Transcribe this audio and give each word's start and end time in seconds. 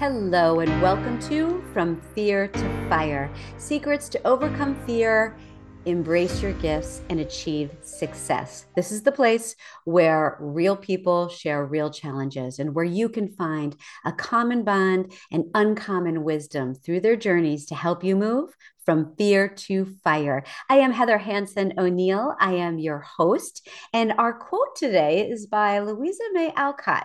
Hello, 0.00 0.60
and 0.60 0.80
welcome 0.80 1.18
to 1.28 1.62
From 1.74 2.00
Fear 2.14 2.48
to 2.48 2.88
Fire 2.88 3.30
Secrets 3.58 4.08
to 4.08 4.26
Overcome 4.26 4.74
Fear, 4.86 5.36
Embrace 5.84 6.40
Your 6.40 6.54
Gifts, 6.54 7.02
and 7.10 7.20
Achieve 7.20 7.76
Success. 7.82 8.64
This 8.74 8.92
is 8.92 9.02
the 9.02 9.12
place 9.12 9.54
where 9.84 10.38
real 10.40 10.74
people 10.74 11.28
share 11.28 11.66
real 11.66 11.90
challenges 11.90 12.58
and 12.58 12.74
where 12.74 12.86
you 12.86 13.10
can 13.10 13.28
find 13.28 13.76
a 14.06 14.12
common 14.12 14.64
bond 14.64 15.12
and 15.30 15.44
uncommon 15.54 16.24
wisdom 16.24 16.74
through 16.74 17.00
their 17.00 17.16
journeys 17.16 17.66
to 17.66 17.74
help 17.74 18.02
you 18.02 18.16
move 18.16 18.56
from 18.86 19.14
fear 19.18 19.48
to 19.48 19.84
fire. 20.02 20.44
I 20.70 20.76
am 20.76 20.92
Heather 20.92 21.18
Hanson 21.18 21.74
O'Neill. 21.76 22.34
I 22.40 22.54
am 22.54 22.78
your 22.78 23.00
host, 23.00 23.68
and 23.92 24.14
our 24.16 24.32
quote 24.32 24.76
today 24.76 25.28
is 25.28 25.46
by 25.46 25.80
Louisa 25.80 26.24
May 26.32 26.54
Alcott. 26.56 27.04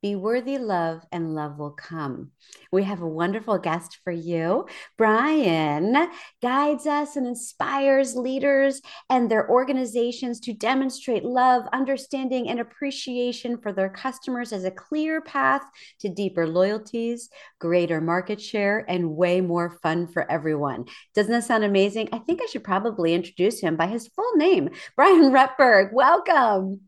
Be 0.00 0.14
worthy, 0.14 0.58
love, 0.58 1.04
and 1.10 1.34
love 1.34 1.58
will 1.58 1.72
come. 1.72 2.30
We 2.70 2.84
have 2.84 3.00
a 3.00 3.08
wonderful 3.08 3.58
guest 3.58 3.98
for 4.04 4.12
you. 4.12 4.66
Brian 4.96 6.08
guides 6.40 6.86
us 6.86 7.16
and 7.16 7.26
inspires 7.26 8.14
leaders 8.14 8.80
and 9.10 9.28
their 9.28 9.50
organizations 9.50 10.38
to 10.40 10.52
demonstrate 10.52 11.24
love, 11.24 11.64
understanding, 11.72 12.48
and 12.48 12.60
appreciation 12.60 13.58
for 13.58 13.72
their 13.72 13.88
customers 13.88 14.52
as 14.52 14.62
a 14.62 14.70
clear 14.70 15.20
path 15.20 15.62
to 15.98 16.08
deeper 16.08 16.46
loyalties, 16.46 17.28
greater 17.58 18.00
market 18.00 18.40
share, 18.40 18.84
and 18.88 19.16
way 19.16 19.40
more 19.40 19.80
fun 19.82 20.06
for 20.06 20.30
everyone. 20.30 20.84
Doesn't 21.16 21.32
that 21.32 21.42
sound 21.42 21.64
amazing? 21.64 22.08
I 22.12 22.18
think 22.18 22.40
I 22.40 22.46
should 22.46 22.62
probably 22.62 23.14
introduce 23.14 23.60
him 23.60 23.74
by 23.74 23.88
his 23.88 24.06
full 24.06 24.36
name. 24.36 24.70
Brian 24.94 25.32
Rutberg, 25.32 25.92
welcome. 25.92 26.87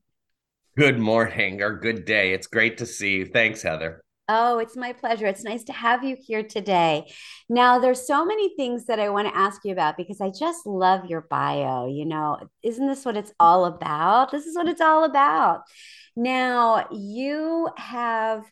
Good 0.76 1.00
morning 1.00 1.62
or 1.62 1.74
good 1.74 2.04
day. 2.04 2.32
It's 2.32 2.46
great 2.46 2.78
to 2.78 2.86
see 2.86 3.16
you. 3.16 3.26
Thanks, 3.26 3.60
Heather. 3.60 4.02
Oh, 4.28 4.60
it's 4.60 4.76
my 4.76 4.92
pleasure. 4.92 5.26
It's 5.26 5.42
nice 5.42 5.64
to 5.64 5.72
have 5.72 6.04
you 6.04 6.16
here 6.16 6.44
today. 6.44 7.12
Now, 7.48 7.80
there's 7.80 8.06
so 8.06 8.24
many 8.24 8.54
things 8.54 8.86
that 8.86 9.00
I 9.00 9.08
want 9.08 9.26
to 9.26 9.36
ask 9.36 9.64
you 9.64 9.72
about 9.72 9.96
because 9.96 10.20
I 10.20 10.30
just 10.30 10.64
love 10.66 11.06
your 11.06 11.22
bio. 11.22 11.88
You 11.88 12.06
know, 12.06 12.38
isn't 12.62 12.86
this 12.86 13.04
what 13.04 13.16
it's 13.16 13.32
all 13.40 13.64
about? 13.64 14.30
This 14.30 14.46
is 14.46 14.54
what 14.54 14.68
it's 14.68 14.80
all 14.80 15.02
about. 15.02 15.62
Now, 16.14 16.86
you 16.92 17.68
have 17.76 18.44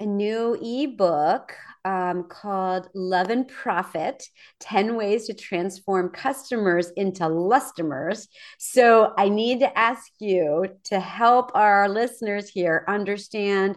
a 0.00 0.06
new 0.06 0.54
ebook 0.54 1.54
um, 1.84 2.24
called 2.24 2.88
Love 2.94 3.30
and 3.30 3.46
Profit 3.46 4.22
10 4.60 4.96
Ways 4.96 5.26
to 5.26 5.34
Transform 5.34 6.08
Customers 6.10 6.90
into 6.96 7.24
Lustomers. 7.24 8.28
So 8.58 9.12
I 9.18 9.28
need 9.28 9.60
to 9.60 9.78
ask 9.78 10.10
you 10.18 10.66
to 10.84 11.00
help 11.00 11.50
our 11.54 11.88
listeners 11.88 12.48
here 12.48 12.84
understand 12.88 13.76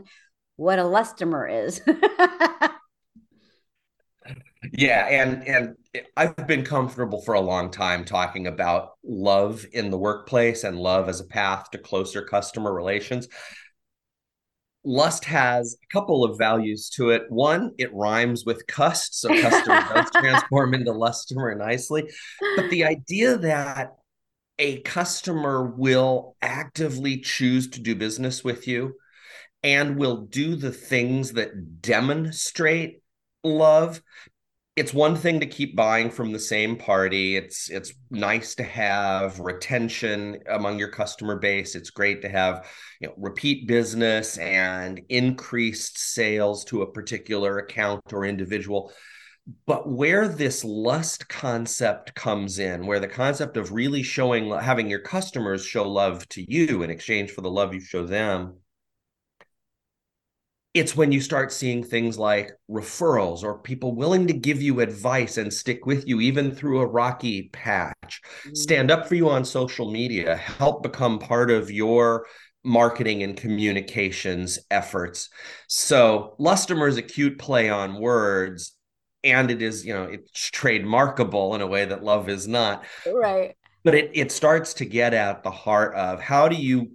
what 0.55 0.80
a 0.80 0.83
lustomer 0.83 1.66
is. 1.66 1.81
yeah, 4.73 5.08
and 5.08 5.47
and 5.47 5.75
I've 6.16 6.47
been 6.47 6.63
comfortable 6.63 7.22
for 7.22 7.35
a 7.35 7.41
long 7.41 7.72
time 7.72 8.05
talking 8.05 8.47
about 8.47 8.91
love 9.03 9.66
in 9.72 9.89
the 9.91 9.97
workplace 9.97 10.63
and 10.63 10.80
love 10.80 11.09
as 11.09 11.19
a 11.19 11.25
path 11.25 11.72
to 11.72 11.78
closer 11.78 12.23
customer 12.23 12.73
relations. 12.73 13.28
Lust 14.88 15.25
has 15.25 15.75
a 15.83 15.88
couple 15.93 16.23
of 16.23 16.38
values 16.38 16.89
to 16.91 17.09
it. 17.09 17.23
One, 17.27 17.73
it 17.77 17.93
rhymes 17.93 18.45
with 18.45 18.66
cust, 18.67 19.19
so 19.19 19.27
customer 19.27 19.85
does 19.94 20.09
transform 20.11 20.73
into 20.73 20.94
lustomer 20.94 21.55
nicely. 21.57 22.09
But 22.55 22.69
the 22.69 22.85
idea 22.85 23.38
that 23.38 23.97
a 24.57 24.79
customer 24.79 25.66
will 25.66 26.38
actively 26.41 27.17
choose 27.17 27.67
to 27.71 27.81
do 27.81 27.95
business 27.95 28.45
with 28.45 28.66
you 28.66 28.94
and 29.61 29.97
will 29.97 30.22
do 30.22 30.56
the 30.56 30.72
things 30.72 31.33
that 31.33 31.81
demonstrate 31.81 33.01
love 33.44 34.01
it's 34.77 34.93
one 34.93 35.15
thing 35.15 35.39
to 35.39 35.47
keep 35.47 35.75
buying 35.75 36.11
from 36.11 36.31
the 36.31 36.39
same 36.39 36.77
party. 36.77 37.35
It's 37.35 37.67
it's 37.69 37.93
nice 38.11 38.53
to 38.55 38.63
have 38.63 39.39
retention 39.39 40.38
among 40.47 40.77
your 40.77 40.89
customer 40.89 41.39
base. 41.39 41.73
It's 41.73 41.89
great 41.89 42.21
to 42.21 42.29
have 42.29 42.69
you 43.01 43.07
know 43.07 43.15
repeat 43.17 43.67
business 43.67 44.38
and 44.38 45.01
increased 45.09 45.97
sales 45.97 46.63
to 46.65 46.83
a 46.83 46.91
particular 46.91 47.57
account 47.57 48.13
or 48.13 48.23
individual. 48.23 48.93
But 49.65 49.89
where 49.89 50.27
this 50.27 50.63
lust 50.63 51.27
concept 51.27 52.13
comes 52.13 52.59
in 52.59 52.85
where 52.85 52.99
the 52.99 53.07
concept 53.07 53.57
of 53.57 53.71
really 53.71 54.03
showing 54.03 54.51
having 54.51 54.89
your 54.89 54.99
customers 54.99 55.65
show 55.65 55.89
love 55.89 56.27
to 56.29 56.45
you 56.47 56.83
in 56.83 56.91
exchange 56.91 57.31
for 57.31 57.41
the 57.41 57.49
love 57.49 57.73
you 57.73 57.79
show 57.79 58.05
them 58.05 58.57
it's 60.79 60.95
when 60.95 61.11
you 61.11 61.21
start 61.21 61.51
seeing 61.51 61.83
things 61.83 62.17
like 62.17 62.51
referrals 62.69 63.43
or 63.43 63.59
people 63.59 63.95
willing 63.95 64.27
to 64.27 64.33
give 64.33 64.61
you 64.61 64.79
advice 64.79 65.38
and 65.38 65.53
stick 65.53 65.85
with 65.85 66.07
you 66.07 66.19
even 66.21 66.53
through 66.53 66.81
a 66.81 66.88
rocky 66.88 67.49
patch. 67.53 67.93
Mm-hmm. 68.07 68.55
stand 68.55 68.91
up 68.91 69.07
for 69.07 69.15
you 69.15 69.29
on 69.29 69.43
social 69.45 69.91
media 69.91 70.35
help 70.35 70.83
become 70.83 71.19
part 71.19 71.51
of 71.51 71.71
your 71.71 72.25
marketing 72.63 73.23
and 73.23 73.38
communications 73.38 74.59
efforts. 74.71 75.29
So 75.67 76.35
lustomer's 76.39 76.97
a 76.97 77.01
cute 77.01 77.39
play 77.39 77.69
on 77.69 77.99
words 77.99 78.75
and 79.23 79.49
it 79.49 79.61
is 79.61 79.85
you 79.85 79.94
know 79.94 80.03
it's 80.03 80.49
trademarkable 80.51 81.55
in 81.55 81.61
a 81.61 81.67
way 81.67 81.85
that 81.85 82.03
love 82.03 82.29
is 82.29 82.47
not. 82.47 82.83
Right. 83.05 83.55
But 83.83 83.95
it 83.95 84.11
it 84.13 84.31
starts 84.31 84.75
to 84.75 84.85
get 84.85 85.13
at 85.13 85.44
the 85.44 85.51
heart 85.51 85.95
of 85.95 86.19
how 86.19 86.47
do 86.47 86.55
you 86.55 86.91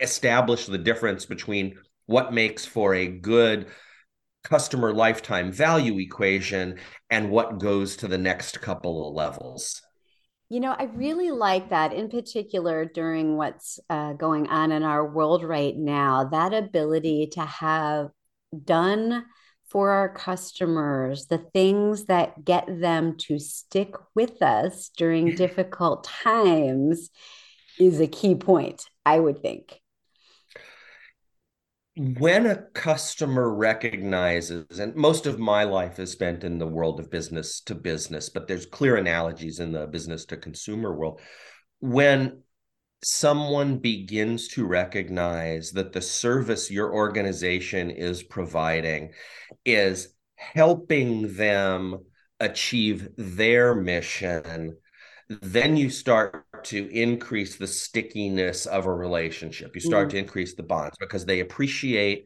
establish 0.00 0.66
the 0.66 0.78
difference 0.78 1.26
between 1.26 1.76
what 2.08 2.32
makes 2.32 2.64
for 2.64 2.94
a 2.94 3.06
good 3.06 3.66
customer 4.42 4.94
lifetime 4.94 5.52
value 5.52 5.98
equation 5.98 6.78
and 7.10 7.30
what 7.30 7.60
goes 7.60 7.96
to 7.96 8.08
the 8.08 8.16
next 8.16 8.62
couple 8.62 9.06
of 9.06 9.14
levels. 9.14 9.82
You 10.48 10.60
know, 10.60 10.72
I 10.72 10.84
really 10.84 11.30
like 11.30 11.68
that 11.68 11.92
in 11.92 12.08
particular 12.08 12.86
during 12.86 13.36
what's 13.36 13.78
uh, 13.90 14.14
going 14.14 14.48
on 14.48 14.72
in 14.72 14.84
our 14.84 15.06
world 15.06 15.44
right 15.44 15.76
now, 15.76 16.24
that 16.32 16.54
ability 16.54 17.28
to 17.32 17.42
have 17.42 18.08
done 18.64 19.26
for 19.68 19.90
our 19.90 20.08
customers 20.08 21.26
the 21.26 21.36
things 21.36 22.06
that 22.06 22.42
get 22.42 22.66
them 22.80 23.18
to 23.18 23.38
stick 23.38 23.92
with 24.14 24.40
us 24.40 24.90
during 24.96 25.34
difficult 25.36 26.04
times 26.04 27.10
is 27.78 28.00
a 28.00 28.06
key 28.06 28.34
point, 28.34 28.82
I 29.04 29.20
would 29.20 29.42
think 29.42 29.78
when 31.98 32.46
a 32.46 32.62
customer 32.74 33.52
recognizes 33.52 34.78
and 34.78 34.94
most 34.94 35.26
of 35.26 35.40
my 35.40 35.64
life 35.64 35.98
is 35.98 36.12
spent 36.12 36.44
in 36.44 36.56
the 36.56 36.66
world 36.66 37.00
of 37.00 37.10
business 37.10 37.60
to 37.60 37.74
business 37.74 38.28
but 38.28 38.46
there's 38.46 38.66
clear 38.66 38.94
analogies 38.94 39.58
in 39.58 39.72
the 39.72 39.84
business 39.88 40.24
to 40.24 40.36
consumer 40.36 40.94
world. 40.94 41.20
When 41.80 42.42
someone 43.02 43.78
begins 43.78 44.46
to 44.48 44.64
recognize 44.64 45.72
that 45.72 45.92
the 45.92 46.00
service 46.00 46.70
your 46.70 46.94
organization 46.94 47.90
is 47.90 48.22
providing 48.22 49.10
is 49.64 50.14
helping 50.36 51.34
them 51.34 51.98
achieve 52.38 53.08
their 53.16 53.74
mission 53.74 54.76
then 55.28 55.76
you 55.76 55.90
start 55.90 56.46
to 56.64 56.90
increase 56.90 57.56
the 57.56 57.66
stickiness 57.66 58.66
of 58.66 58.86
a 58.86 58.92
relationship. 58.92 59.74
You 59.74 59.80
start 59.80 60.08
mm. 60.08 60.10
to 60.12 60.18
increase 60.18 60.54
the 60.54 60.62
bonds 60.62 60.96
because 60.98 61.24
they 61.24 61.40
appreciate 61.40 62.24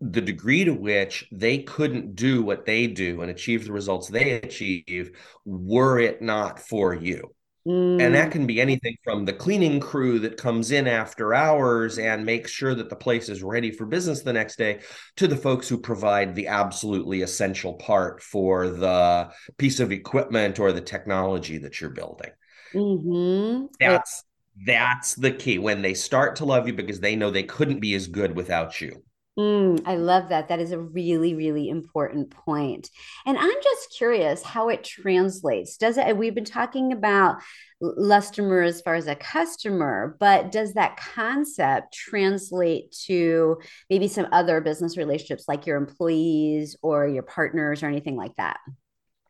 the 0.00 0.20
degree 0.20 0.64
to 0.64 0.74
which 0.74 1.26
they 1.32 1.58
couldn't 1.62 2.14
do 2.14 2.42
what 2.42 2.66
they 2.66 2.86
do 2.86 3.22
and 3.22 3.30
achieve 3.30 3.64
the 3.64 3.72
results 3.72 4.08
they 4.08 4.32
achieve 4.32 5.18
were 5.44 5.98
it 5.98 6.20
not 6.20 6.60
for 6.60 6.94
you. 6.94 7.34
Mm. 7.66 8.00
And 8.00 8.14
that 8.14 8.28
mm. 8.28 8.32
can 8.32 8.46
be 8.46 8.60
anything 8.60 8.96
from 9.02 9.24
the 9.24 9.32
cleaning 9.32 9.80
crew 9.80 10.20
that 10.20 10.36
comes 10.36 10.70
in 10.70 10.86
after 10.86 11.34
hours 11.34 11.98
and 11.98 12.24
makes 12.24 12.52
sure 12.52 12.74
that 12.74 12.88
the 12.88 12.96
place 12.96 13.28
is 13.28 13.42
ready 13.42 13.72
for 13.72 13.86
business 13.86 14.22
the 14.22 14.32
next 14.32 14.56
day 14.56 14.80
to 15.16 15.26
the 15.26 15.36
folks 15.36 15.68
who 15.68 15.76
provide 15.76 16.34
the 16.34 16.46
absolutely 16.46 17.22
essential 17.22 17.74
part 17.74 18.22
for 18.22 18.68
the 18.68 19.30
piece 19.58 19.80
of 19.80 19.90
equipment 19.90 20.60
or 20.60 20.70
the 20.70 20.80
technology 20.80 21.58
that 21.58 21.80
you're 21.80 21.90
building. 21.90 22.30
Mm-hmm. 22.72 23.66
That's 23.80 24.22
that's 24.64 25.14
the 25.14 25.32
key 25.32 25.58
when 25.58 25.82
they 25.82 25.92
start 25.92 26.36
to 26.36 26.44
love 26.44 26.66
you 26.66 26.72
because 26.72 27.00
they 27.00 27.16
know 27.16 27.30
they 27.30 27.42
couldn't 27.42 27.80
be 27.80 27.94
as 27.94 28.06
good 28.06 28.34
without 28.34 28.80
you. 28.80 29.02
Mm, 29.38 29.82
I 29.84 29.96
love 29.96 30.30
that. 30.30 30.48
That 30.48 30.60
is 30.60 30.72
a 30.72 30.78
really, 30.78 31.34
really 31.34 31.68
important 31.68 32.30
point. 32.30 32.88
And 33.26 33.36
I'm 33.36 33.62
just 33.62 33.94
curious 33.96 34.42
how 34.42 34.70
it 34.70 34.82
translates. 34.82 35.76
Does 35.76 35.98
it, 35.98 36.16
we've 36.16 36.34
been 36.34 36.46
talking 36.46 36.92
about 36.92 37.42
Lustomer 37.82 38.66
as 38.66 38.80
far 38.80 38.94
as 38.94 39.06
a 39.06 39.14
customer, 39.14 40.16
but 40.18 40.50
does 40.50 40.72
that 40.72 40.96
concept 40.96 41.92
translate 41.92 42.92
to 43.04 43.58
maybe 43.90 44.08
some 44.08 44.26
other 44.32 44.62
business 44.62 44.96
relationships 44.96 45.44
like 45.46 45.66
your 45.66 45.76
employees 45.76 46.74
or 46.80 47.06
your 47.06 47.22
partners 47.22 47.82
or 47.82 47.88
anything 47.88 48.16
like 48.16 48.34
that? 48.36 48.56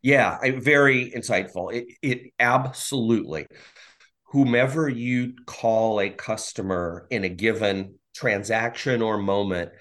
Yeah, 0.03 0.39
very 0.61 1.11
insightful. 1.11 1.75
It, 1.75 1.87
it 2.01 2.33
absolutely. 2.39 3.49
Whomever 4.27 4.89
you 4.89 5.33
call 5.47 6.01
a 6.01 6.11
customer 6.11 7.09
in 7.11 7.25
a 7.25 7.29
given 7.29 7.99
transaction 8.15 9.03
or 9.03 9.19
moment 9.19 9.73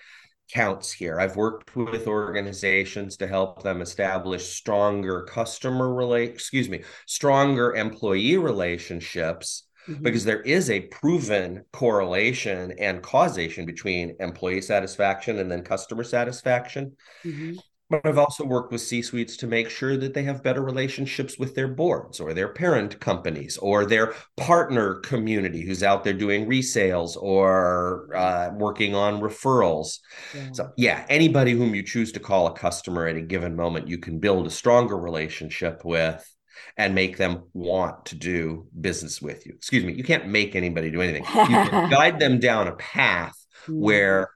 counts 0.54 0.92
here. 0.92 1.20
I've 1.20 1.36
worked 1.36 1.76
with 1.76 2.08
organizations 2.08 3.18
to 3.18 3.28
help 3.28 3.64
them 3.64 3.82
establish 3.82 4.46
stronger 4.56 5.24
customer 5.24 5.94
relate, 5.94 6.32
excuse 6.32 6.70
me, 6.70 6.84
stronger 7.08 7.76
employee 7.76 8.38
relationships 8.38 9.68
mm-hmm. 9.88 10.04
because 10.04 10.24
there 10.24 10.42
is 10.42 10.70
a 10.70 10.82
proven 10.82 11.64
correlation 11.74 12.74
and 12.80 13.02
causation 13.02 13.66
between 13.66 14.16
employee 14.20 14.62
satisfaction 14.62 15.40
and 15.40 15.52
then 15.52 15.64
customer 15.64 16.04
satisfaction. 16.04 16.96
Mm-hmm. 17.24 17.56
But 17.90 18.06
I've 18.06 18.18
also 18.18 18.44
worked 18.44 18.72
with 18.72 18.82
C 18.82 19.04
suites 19.04 19.38
to 19.38 19.48
make 19.48 19.70
sure 19.70 19.96
that 19.96 20.16
they 20.16 20.24
have 20.24 20.42
better 20.42 20.64
relationships 20.64 21.38
with 21.38 21.54
their 21.54 21.68
boards 21.68 22.20
or 22.20 22.34
their 22.34 22.48
parent 22.48 23.00
companies 23.00 23.58
or 23.58 23.86
their 23.86 24.16
partner 24.38 24.96
community 24.96 25.62
who's 25.62 25.84
out 25.84 26.04
there 26.04 26.14
doing 26.14 26.48
resales 26.48 27.16
or 27.16 28.10
uh, 28.16 28.50
working 28.56 28.96
on 28.96 29.22
referrals. 29.22 30.00
Yeah. 30.34 30.50
So, 30.54 30.72
yeah, 30.78 31.06
anybody 31.10 31.52
whom 31.52 31.76
you 31.76 31.84
choose 31.84 32.12
to 32.14 32.20
call 32.20 32.48
a 32.48 32.54
customer 32.54 33.08
at 33.08 33.18
a 33.18 33.22
given 33.22 33.56
moment, 33.56 33.88
you 33.88 34.00
can 34.00 34.20
build 34.20 34.48
a 34.48 34.52
stronger 34.52 34.98
relationship 34.98 35.86
with 35.86 36.28
and 36.78 36.96
make 36.96 37.18
them 37.18 37.44
want 37.54 38.06
to 38.06 38.16
do 38.16 38.66
business 38.80 39.22
with 39.22 39.46
you. 39.46 39.54
Excuse 39.56 39.84
me, 39.84 39.94
you 39.94 40.04
can't 40.04 40.28
make 40.28 40.56
anybody 40.56 40.90
do 40.90 41.02
anything. 41.02 41.24
You 41.24 41.46
can 41.46 41.90
guide 41.92 42.20
them 42.20 42.40
down 42.40 42.68
a 42.68 42.76
path 42.76 43.36
where 43.68 44.30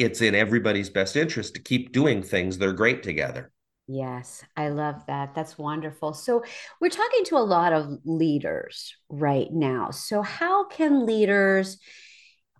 it's 0.00 0.20
in 0.20 0.34
everybody's 0.34 0.90
best 0.90 1.16
interest 1.16 1.54
to 1.54 1.60
keep 1.60 1.92
doing 1.92 2.22
things 2.22 2.58
that 2.58 2.68
are 2.68 2.72
great 2.72 3.02
together. 3.02 3.52
Yes, 3.86 4.44
I 4.56 4.68
love 4.68 5.04
that. 5.08 5.34
That's 5.34 5.58
wonderful. 5.58 6.14
So, 6.14 6.44
we're 6.80 6.90
talking 6.90 7.24
to 7.24 7.36
a 7.36 7.38
lot 7.38 7.72
of 7.72 7.98
leaders 8.04 8.94
right 9.08 9.48
now. 9.52 9.90
So, 9.90 10.22
how 10.22 10.64
can 10.68 11.06
leaders 11.06 11.78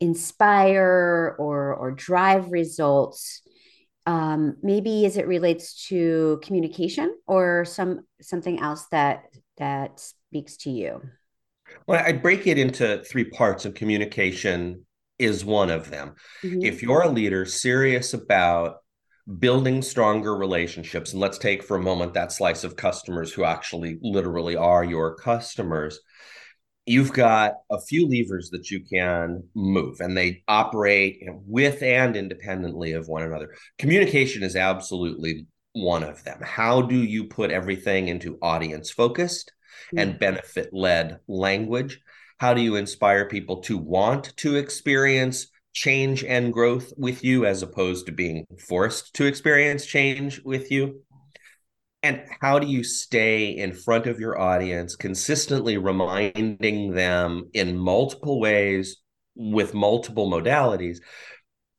inspire 0.00 1.36
or 1.38 1.74
or 1.74 1.92
drive 1.92 2.50
results? 2.50 3.42
Um, 4.06 4.56
maybe 4.62 5.06
as 5.06 5.16
it 5.16 5.28
relates 5.28 5.86
to 5.88 6.40
communication 6.42 7.14
or 7.28 7.64
some 7.64 8.00
something 8.20 8.58
else 8.58 8.86
that 8.90 9.26
that 9.58 10.00
speaks 10.00 10.56
to 10.58 10.70
you. 10.70 11.00
Well, 11.86 12.02
I 12.04 12.12
break 12.12 12.46
it 12.46 12.58
into 12.58 13.04
three 13.04 13.24
parts, 13.24 13.64
of 13.64 13.74
communication 13.74 14.84
is 15.20 15.44
one 15.44 15.70
of 15.70 15.90
them. 15.90 16.14
Mm-hmm. 16.42 16.62
If 16.62 16.82
you're 16.82 17.02
a 17.02 17.08
leader 17.08 17.44
serious 17.44 18.14
about 18.14 18.78
building 19.38 19.82
stronger 19.82 20.34
relationships, 20.34 21.12
and 21.12 21.20
let's 21.20 21.38
take 21.38 21.62
for 21.62 21.76
a 21.76 21.82
moment 21.82 22.14
that 22.14 22.32
slice 22.32 22.64
of 22.64 22.76
customers 22.76 23.32
who 23.32 23.44
actually 23.44 23.98
literally 24.02 24.56
are 24.56 24.82
your 24.82 25.14
customers, 25.14 26.00
you've 26.86 27.12
got 27.12 27.54
a 27.70 27.80
few 27.80 28.08
levers 28.08 28.50
that 28.50 28.70
you 28.70 28.80
can 28.80 29.44
move 29.54 30.00
and 30.00 30.16
they 30.16 30.42
operate 30.48 31.22
with 31.46 31.82
and 31.82 32.16
independently 32.16 32.92
of 32.92 33.06
one 33.06 33.22
another. 33.22 33.54
Communication 33.78 34.42
is 34.42 34.56
absolutely 34.56 35.46
one 35.72 36.02
of 36.02 36.24
them. 36.24 36.40
How 36.42 36.82
do 36.82 36.96
you 36.96 37.24
put 37.24 37.50
everything 37.50 38.08
into 38.08 38.38
audience 38.42 38.90
focused 38.90 39.52
mm-hmm. 39.88 39.98
and 39.98 40.18
benefit 40.18 40.70
led 40.72 41.20
language? 41.28 42.00
How 42.40 42.54
do 42.54 42.62
you 42.62 42.76
inspire 42.76 43.26
people 43.26 43.58
to 43.64 43.76
want 43.76 44.34
to 44.38 44.56
experience 44.56 45.48
change 45.74 46.24
and 46.24 46.50
growth 46.50 46.90
with 46.96 47.22
you 47.22 47.44
as 47.44 47.62
opposed 47.62 48.06
to 48.06 48.12
being 48.12 48.46
forced 48.66 49.12
to 49.16 49.26
experience 49.26 49.84
change 49.84 50.40
with 50.42 50.70
you? 50.70 51.02
And 52.02 52.22
how 52.40 52.58
do 52.58 52.66
you 52.66 52.82
stay 52.82 53.50
in 53.50 53.74
front 53.74 54.06
of 54.06 54.18
your 54.18 54.40
audience, 54.40 54.96
consistently 54.96 55.76
reminding 55.76 56.92
them 56.92 57.50
in 57.52 57.76
multiple 57.76 58.40
ways 58.40 58.96
with 59.34 59.74
multiple 59.74 60.30
modalities? 60.30 60.96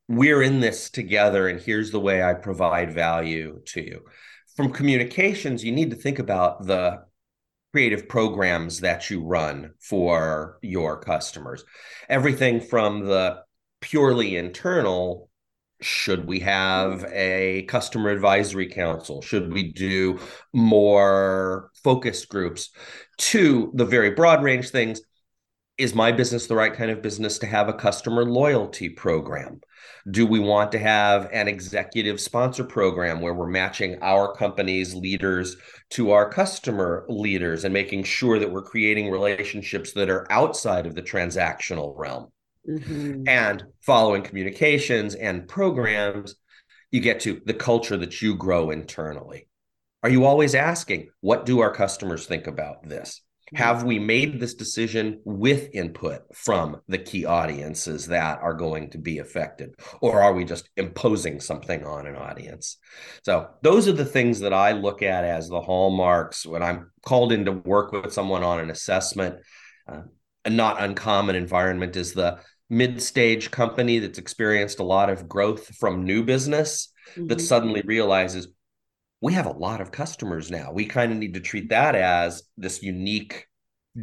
We're 0.07 0.43
in 0.43 0.59
this 0.59 0.91
together, 0.91 1.47
and 1.47 1.59
here's 1.59 1.89
the 1.89 1.99
way 1.99 2.21
I 2.21 2.35
provide 2.35 2.93
value 2.93 3.63
to 3.69 3.81
you. 3.81 4.01
From 4.55 4.71
communications, 4.71 5.63
you 5.63 5.71
need 5.71 5.89
to 5.89 5.95
think 5.95 6.19
about 6.19 6.67
the 6.67 6.99
creative 7.71 8.07
programs 8.07 8.81
that 8.81 9.09
you 9.09 9.23
run 9.23 9.71
for 9.79 10.59
your 10.61 10.99
customers. 10.99 11.63
Everything 12.09 12.59
from 12.59 13.05
the 13.05 13.41
purely 13.79 14.35
internal 14.35 15.29
should 15.81 16.27
we 16.27 16.39
have 16.39 17.03
a 17.11 17.63
customer 17.63 18.11
advisory 18.11 18.67
council 18.67 19.19
should 19.21 19.51
we 19.51 19.71
do 19.73 20.19
more 20.53 21.71
focus 21.83 22.23
groups 22.25 22.69
to 23.17 23.71
the 23.73 23.85
very 23.85 24.11
broad 24.11 24.43
range 24.43 24.69
things 24.69 25.01
is 25.81 25.95
my 25.95 26.11
business 26.11 26.47
the 26.47 26.55
right 26.55 26.73
kind 26.73 26.91
of 26.91 27.01
business 27.01 27.37
to 27.39 27.45
have 27.45 27.67
a 27.67 27.73
customer 27.73 28.23
loyalty 28.23 28.89
program 28.89 29.59
do 30.09 30.25
we 30.25 30.39
want 30.39 30.71
to 30.71 30.79
have 30.79 31.29
an 31.31 31.47
executive 31.47 32.19
sponsor 32.19 32.63
program 32.63 33.21
where 33.21 33.33
we're 33.33 33.47
matching 33.47 33.99
our 34.01 34.33
company's 34.33 34.95
leaders 34.95 35.57
to 35.91 36.11
our 36.11 36.29
customer 36.29 37.05
leaders 37.07 37.63
and 37.63 37.73
making 37.73 38.03
sure 38.03 38.39
that 38.39 38.51
we're 38.51 38.63
creating 38.63 39.11
relationships 39.11 39.93
that 39.93 40.09
are 40.09 40.25
outside 40.31 40.87
of 40.87 40.95
the 40.95 41.03
transactional 41.03 41.93
realm? 41.95 42.31
Mm-hmm. 42.67 43.27
And 43.27 43.63
following 43.81 44.23
communications 44.23 45.13
and 45.13 45.47
programs, 45.47 46.35
you 46.89 46.99
get 46.99 47.19
to 47.21 47.41
the 47.45 47.53
culture 47.53 47.97
that 47.97 48.21
you 48.21 48.35
grow 48.35 48.71
internally. 48.71 49.47
Are 50.03 50.09
you 50.09 50.25
always 50.25 50.55
asking, 50.55 51.09
what 51.19 51.45
do 51.45 51.59
our 51.59 51.71
customers 51.71 52.25
think 52.25 52.47
about 52.47 52.87
this? 52.87 53.21
Have 53.53 53.83
we 53.83 53.99
made 53.99 54.39
this 54.39 54.53
decision 54.53 55.19
with 55.25 55.69
input 55.73 56.21
from 56.33 56.81
the 56.87 56.97
key 56.97 57.25
audiences 57.25 58.07
that 58.07 58.39
are 58.41 58.53
going 58.53 58.89
to 58.91 58.97
be 58.97 59.17
affected? 59.17 59.75
Or 60.01 60.21
are 60.21 60.33
we 60.33 60.45
just 60.45 60.69
imposing 60.77 61.41
something 61.41 61.83
on 61.85 62.07
an 62.07 62.15
audience? 62.15 62.77
So, 63.23 63.49
those 63.61 63.87
are 63.87 63.93
the 63.93 64.05
things 64.05 64.39
that 64.39 64.53
I 64.53 64.71
look 64.71 65.01
at 65.01 65.25
as 65.25 65.49
the 65.49 65.61
hallmarks 65.61 66.45
when 66.45 66.63
I'm 66.63 66.91
called 67.05 67.33
in 67.33 67.45
to 67.45 67.51
work 67.51 67.91
with 67.91 68.13
someone 68.13 68.43
on 68.43 68.59
an 68.59 68.69
assessment. 68.69 69.37
Uh, 69.87 70.03
a 70.45 70.49
not 70.49 70.81
uncommon 70.81 71.35
environment 71.35 71.95
is 71.95 72.13
the 72.13 72.39
mid 72.69 73.01
stage 73.01 73.51
company 73.51 73.99
that's 73.99 74.17
experienced 74.17 74.79
a 74.79 74.83
lot 74.83 75.09
of 75.09 75.27
growth 75.27 75.75
from 75.75 76.05
new 76.05 76.23
business 76.23 76.91
mm-hmm. 77.11 77.27
that 77.27 77.41
suddenly 77.41 77.81
realizes 77.85 78.47
we 79.21 79.33
have 79.33 79.45
a 79.45 79.51
lot 79.51 79.81
of 79.81 79.91
customers 79.91 80.49
now. 80.49 80.71
We 80.71 80.85
kind 80.85 81.11
of 81.11 81.17
need 81.17 81.35
to 81.35 81.39
treat 81.39 81.69
that 81.69 81.95
as 81.95 82.43
this 82.57 82.81
unique 82.81 83.45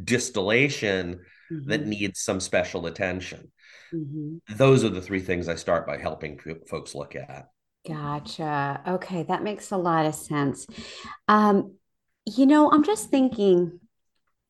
distillation 0.04 1.20
mm-hmm. 1.52 1.68
that 1.68 1.86
needs 1.86 2.20
some 2.20 2.40
special 2.40 2.86
attention. 2.86 3.50
Mm-hmm. 3.92 4.54
Those 4.56 4.84
are 4.84 4.90
the 4.90 5.02
three 5.02 5.20
things 5.20 5.48
I 5.48 5.56
start 5.56 5.86
by 5.86 5.98
helping 5.98 6.38
folks 6.68 6.94
look 6.94 7.16
at. 7.16 7.48
Gotcha. 7.86 8.82
Okay, 8.86 9.24
that 9.24 9.42
makes 9.42 9.70
a 9.70 9.76
lot 9.76 10.06
of 10.06 10.14
sense. 10.14 10.66
Um, 11.26 11.76
you 12.26 12.46
know, 12.46 12.70
I'm 12.70 12.84
just 12.84 13.10
thinking, 13.10 13.80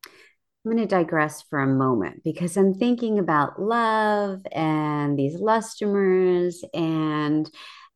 I'm 0.05 0.73
going 0.73 0.79
to 0.79 0.87
digress 0.87 1.43
for 1.43 1.61
a 1.61 1.67
moment 1.67 2.25
because 2.25 2.57
I'm 2.57 2.75
thinking 2.75 3.19
about 3.19 3.63
love 3.63 4.43
and 4.53 5.19
these 5.19 5.37
lustomers 5.37 6.57
and 6.75 7.49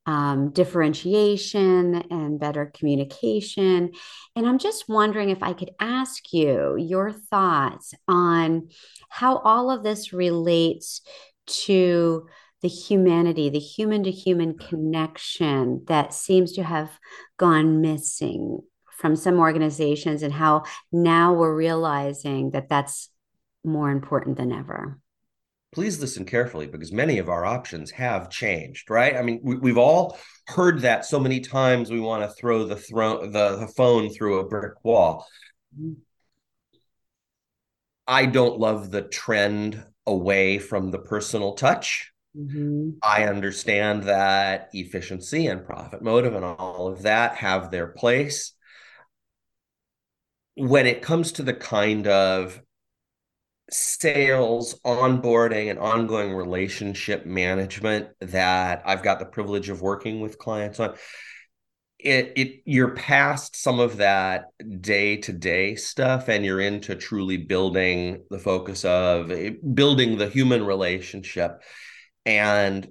um, 0.06 0.50
differentiation 0.50 1.94
and 2.10 2.40
better 2.40 2.72
communication. 2.74 3.92
And 4.34 4.46
I'm 4.46 4.58
just 4.58 4.88
wondering 4.88 5.30
if 5.30 5.42
I 5.42 5.52
could 5.52 5.70
ask 5.78 6.32
you 6.32 6.76
your 6.76 7.12
thoughts 7.12 7.94
on 8.08 8.68
how 9.08 9.38
all 9.38 9.70
of 9.70 9.84
this 9.84 10.12
relates 10.12 11.02
to 11.46 12.26
the 12.62 12.68
humanity, 12.68 13.50
the 13.50 13.58
human 13.58 14.04
to 14.04 14.10
human 14.10 14.56
connection 14.56 15.84
that 15.88 16.14
seems 16.14 16.52
to 16.52 16.62
have 16.62 16.90
gone 17.36 17.80
missing 17.80 18.60
from 18.98 19.16
some 19.16 19.40
organizations, 19.40 20.22
and 20.22 20.32
how 20.32 20.62
now 20.92 21.32
we're 21.32 21.54
realizing 21.54 22.52
that 22.52 22.68
that's 22.68 23.08
more 23.64 23.90
important 23.90 24.36
than 24.36 24.52
ever 24.52 24.98
please 25.72 26.00
listen 26.00 26.24
carefully 26.24 26.66
because 26.66 26.92
many 26.92 27.18
of 27.18 27.28
our 27.28 27.44
options 27.46 27.90
have 27.92 28.30
changed, 28.30 28.90
right? 28.90 29.16
I 29.16 29.22
mean, 29.22 29.40
we, 29.42 29.70
have 29.70 29.78
all 29.78 30.18
heard 30.46 30.80
that 30.80 31.06
so 31.06 31.18
many 31.18 31.40
times 31.40 31.90
we 31.90 32.00
want 32.00 32.22
to 32.22 32.36
throw 32.36 32.66
the, 32.66 32.76
throw, 32.76 33.26
the, 33.26 33.56
the 33.56 33.68
phone 33.68 34.10
through 34.10 34.40
a 34.40 34.48
brick 34.48 34.74
wall. 34.84 35.26
I 38.06 38.26
don't 38.26 38.60
love 38.60 38.90
the 38.90 39.02
trend 39.02 39.82
away 40.06 40.58
from 40.58 40.90
the 40.90 40.98
personal 40.98 41.54
touch. 41.54 42.12
Mm-hmm. 42.36 42.90
I 43.02 43.24
understand 43.24 44.04
that 44.04 44.68
efficiency 44.74 45.46
and 45.46 45.64
profit 45.64 46.02
motive 46.02 46.34
and 46.34 46.44
all 46.44 46.88
of 46.88 47.02
that 47.02 47.36
have 47.36 47.70
their 47.70 47.86
place. 47.86 48.52
When 50.54 50.86
it 50.86 51.00
comes 51.00 51.32
to 51.32 51.42
the 51.42 51.54
kind 51.54 52.06
of 52.06 52.60
sales, 53.72 54.78
onboarding, 54.84 55.70
and 55.70 55.78
ongoing 55.78 56.32
relationship 56.34 57.26
management 57.26 58.08
that 58.20 58.82
I've 58.84 59.02
got 59.02 59.18
the 59.18 59.26
privilege 59.26 59.68
of 59.68 59.82
working 59.82 60.20
with 60.20 60.38
clients 60.38 60.80
on. 60.80 60.94
It, 61.98 62.32
it 62.36 62.62
you're 62.64 62.96
past 62.96 63.54
some 63.54 63.78
of 63.78 63.98
that 63.98 64.46
day 64.80 65.18
to 65.18 65.32
day 65.32 65.76
stuff 65.76 66.28
and 66.28 66.44
you're 66.44 66.60
into 66.60 66.96
truly 66.96 67.36
building 67.36 68.24
the 68.28 68.40
focus 68.40 68.84
of 68.84 69.30
eh, 69.30 69.52
building 69.72 70.18
the 70.18 70.28
human 70.28 70.66
relationship 70.66 71.62
and 72.26 72.88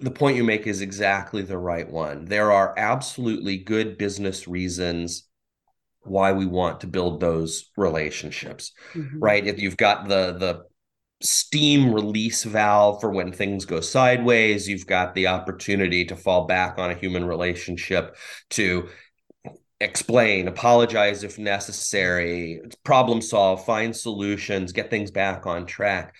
the 0.00 0.10
point 0.10 0.36
you 0.36 0.44
make 0.44 0.66
is 0.66 0.80
exactly 0.80 1.42
the 1.42 1.58
right 1.58 1.90
one. 1.90 2.24
There 2.26 2.52
are 2.52 2.74
absolutely 2.78 3.58
good 3.58 3.98
business 3.98 4.46
reasons 4.46 5.25
why 6.08 6.32
we 6.32 6.46
want 6.46 6.80
to 6.80 6.86
build 6.86 7.20
those 7.20 7.70
relationships, 7.76 8.72
mm-hmm. 8.94 9.18
right? 9.18 9.46
If 9.46 9.60
you've 9.60 9.76
got 9.76 10.08
the 10.08 10.36
the 10.38 10.62
steam 11.22 11.94
release 11.94 12.44
valve 12.44 13.00
for 13.00 13.10
when 13.10 13.32
things 13.32 13.64
go 13.64 13.80
sideways, 13.80 14.68
you've 14.68 14.86
got 14.86 15.14
the 15.14 15.28
opportunity 15.28 16.04
to 16.04 16.16
fall 16.16 16.46
back 16.46 16.78
on 16.78 16.90
a 16.90 16.94
human 16.94 17.24
relationship 17.24 18.16
to 18.50 18.88
explain, 19.80 20.48
apologize 20.48 21.22
if 21.22 21.38
necessary, 21.38 22.60
problem 22.84 23.20
solve, 23.20 23.64
find 23.64 23.94
solutions, 23.94 24.72
get 24.72 24.90
things 24.90 25.10
back 25.10 25.46
on 25.46 25.66
track. 25.66 26.14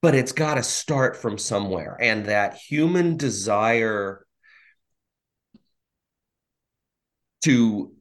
But 0.00 0.14
it's 0.14 0.32
got 0.32 0.54
to 0.54 0.62
start 0.62 1.16
from 1.16 1.38
somewhere. 1.38 1.96
And 2.00 2.26
that 2.26 2.56
human 2.56 3.16
desire 3.16 4.26
to 7.42 7.92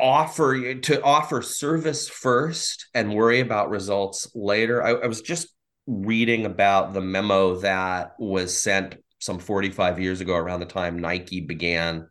offer 0.00 0.74
to 0.74 1.02
offer 1.02 1.42
service 1.42 2.08
first 2.08 2.88
and 2.94 3.14
worry 3.14 3.40
about 3.40 3.70
results 3.70 4.30
later. 4.34 4.82
I, 4.82 4.90
I 4.90 5.06
was 5.06 5.22
just 5.22 5.48
reading 5.86 6.44
about 6.44 6.92
the 6.92 7.00
memo 7.00 7.56
that 7.60 8.14
was 8.18 8.56
sent 8.56 8.96
some 9.18 9.38
45 9.38 9.98
years 9.98 10.20
ago 10.20 10.36
around 10.36 10.60
the 10.60 10.66
time 10.66 10.98
Nike 10.98 11.40
began. 11.40 12.08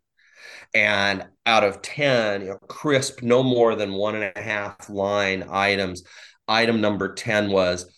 And 0.73 1.25
out 1.45 1.63
of 1.63 1.81
10, 1.81 2.41
you 2.41 2.47
know, 2.49 2.57
crisp, 2.67 3.21
no 3.21 3.41
more 3.41 3.75
than 3.75 3.93
one 3.93 4.15
and 4.15 4.33
a 4.35 4.41
half 4.41 4.89
line 4.89 5.45
items. 5.49 6.03
Item 6.47 6.81
number 6.81 7.13
10 7.13 7.49
was 7.51 7.89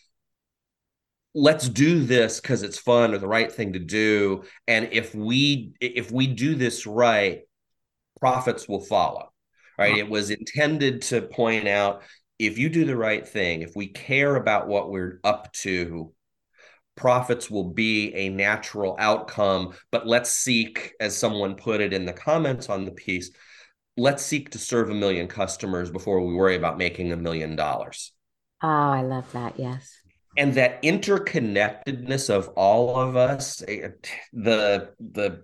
let's 1.33 1.69
do 1.69 2.03
this 2.03 2.39
because 2.39 2.63
it's 2.63 2.77
fun 2.77 3.13
or 3.13 3.17
the 3.17 3.27
right 3.27 3.51
thing 3.51 3.73
to 3.73 3.79
do. 3.79 4.43
And 4.67 4.89
if 4.91 5.15
we 5.15 5.73
if 5.79 6.11
we 6.11 6.27
do 6.27 6.55
this 6.55 6.85
right, 6.85 7.41
profits 8.19 8.67
will 8.67 8.81
follow. 8.81 9.31
Right. 9.77 9.97
It 9.97 10.09
was 10.09 10.29
intended 10.29 11.03
to 11.03 11.21
point 11.21 11.67
out 11.67 12.03
if 12.37 12.57
you 12.57 12.69
do 12.69 12.85
the 12.85 12.97
right 12.97 13.27
thing, 13.27 13.61
if 13.61 13.75
we 13.75 13.87
care 13.87 14.35
about 14.35 14.67
what 14.67 14.91
we're 14.91 15.19
up 15.23 15.51
to, 15.53 16.13
profits 16.95 17.49
will 17.49 17.69
be 17.69 18.13
a 18.13 18.29
natural 18.29 18.95
outcome. 18.99 19.73
But 19.91 20.05
let's 20.05 20.31
seek, 20.31 20.93
as 20.99 21.15
someone 21.15 21.55
put 21.55 21.81
it 21.81 21.93
in 21.93 22.05
the 22.05 22.13
comments 22.13 22.69
on 22.69 22.85
the 22.85 22.91
piece, 22.91 23.31
let's 23.97 24.23
seek 24.23 24.51
to 24.51 24.57
serve 24.57 24.89
a 24.89 24.93
million 24.93 25.27
customers 25.27 25.89
before 25.91 26.25
we 26.25 26.33
worry 26.33 26.55
about 26.55 26.77
making 26.77 27.11
a 27.11 27.17
million 27.17 27.55
dollars. 27.55 28.11
Oh, 28.61 28.67
I 28.67 29.01
love 29.01 29.31
that. 29.31 29.57
Yes. 29.57 29.93
And 30.37 30.53
that 30.55 30.81
interconnectedness 30.83 32.29
of 32.29 32.49
all 32.49 32.97
of 32.97 33.15
us, 33.15 33.63
eh, 33.67 33.89
the 34.31 34.91
the 34.99 35.43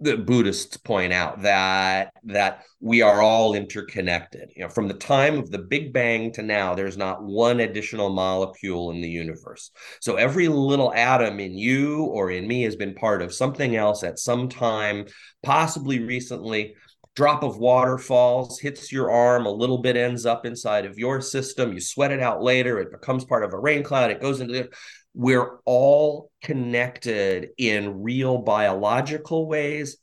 the 0.00 0.16
Buddhists 0.16 0.76
point 0.76 1.12
out 1.12 1.42
that 1.42 2.12
that 2.24 2.62
we 2.80 3.02
are 3.02 3.20
all 3.20 3.54
interconnected. 3.54 4.50
You 4.54 4.62
know, 4.62 4.68
from 4.68 4.86
the 4.86 4.94
time 4.94 5.38
of 5.38 5.50
the 5.50 5.58
Big 5.58 5.92
Bang 5.92 6.32
to 6.32 6.42
now, 6.42 6.74
there's 6.74 6.96
not 6.96 7.22
one 7.22 7.60
additional 7.60 8.10
molecule 8.10 8.92
in 8.92 9.00
the 9.00 9.08
universe. 9.08 9.70
So 10.00 10.14
every 10.14 10.46
little 10.48 10.94
atom 10.94 11.40
in 11.40 11.58
you 11.58 12.04
or 12.04 12.30
in 12.30 12.46
me 12.46 12.62
has 12.62 12.76
been 12.76 12.94
part 12.94 13.22
of 13.22 13.34
something 13.34 13.74
else 13.74 14.04
at 14.04 14.20
some 14.20 14.48
time, 14.48 15.06
possibly 15.42 15.98
recently. 15.98 16.76
Drop 17.18 17.42
of 17.42 17.58
water 17.58 17.98
falls, 17.98 18.60
hits 18.60 18.92
your 18.92 19.10
arm, 19.10 19.44
a 19.44 19.50
little 19.50 19.78
bit 19.78 19.96
ends 19.96 20.24
up 20.24 20.46
inside 20.46 20.86
of 20.86 21.00
your 21.00 21.20
system. 21.20 21.72
You 21.72 21.80
sweat 21.80 22.12
it 22.12 22.20
out 22.20 22.44
later. 22.44 22.78
It 22.78 22.92
becomes 22.92 23.24
part 23.24 23.42
of 23.42 23.52
a 23.52 23.58
rain 23.58 23.82
cloud. 23.82 24.12
It 24.12 24.20
goes 24.20 24.40
into 24.40 24.52
the 24.52 24.68
we're 25.14 25.58
all 25.64 26.30
connected 26.44 27.48
in 27.58 28.04
real 28.04 28.38
biological 28.38 29.48
ways 29.48 29.96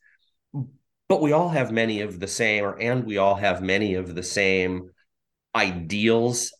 but 1.08 1.22
we 1.22 1.32
all 1.32 1.48
have 1.48 1.72
many 1.72 2.02
of 2.02 2.20
the 2.20 2.28
same 2.28 2.66
or 2.66 2.78
and 2.78 3.06
we 3.06 3.18
all 3.18 3.36
have 3.36 3.62
many 3.62 3.94
of 3.94 4.14
the 4.14 4.24
same 4.24 4.90
ideals 5.56 6.54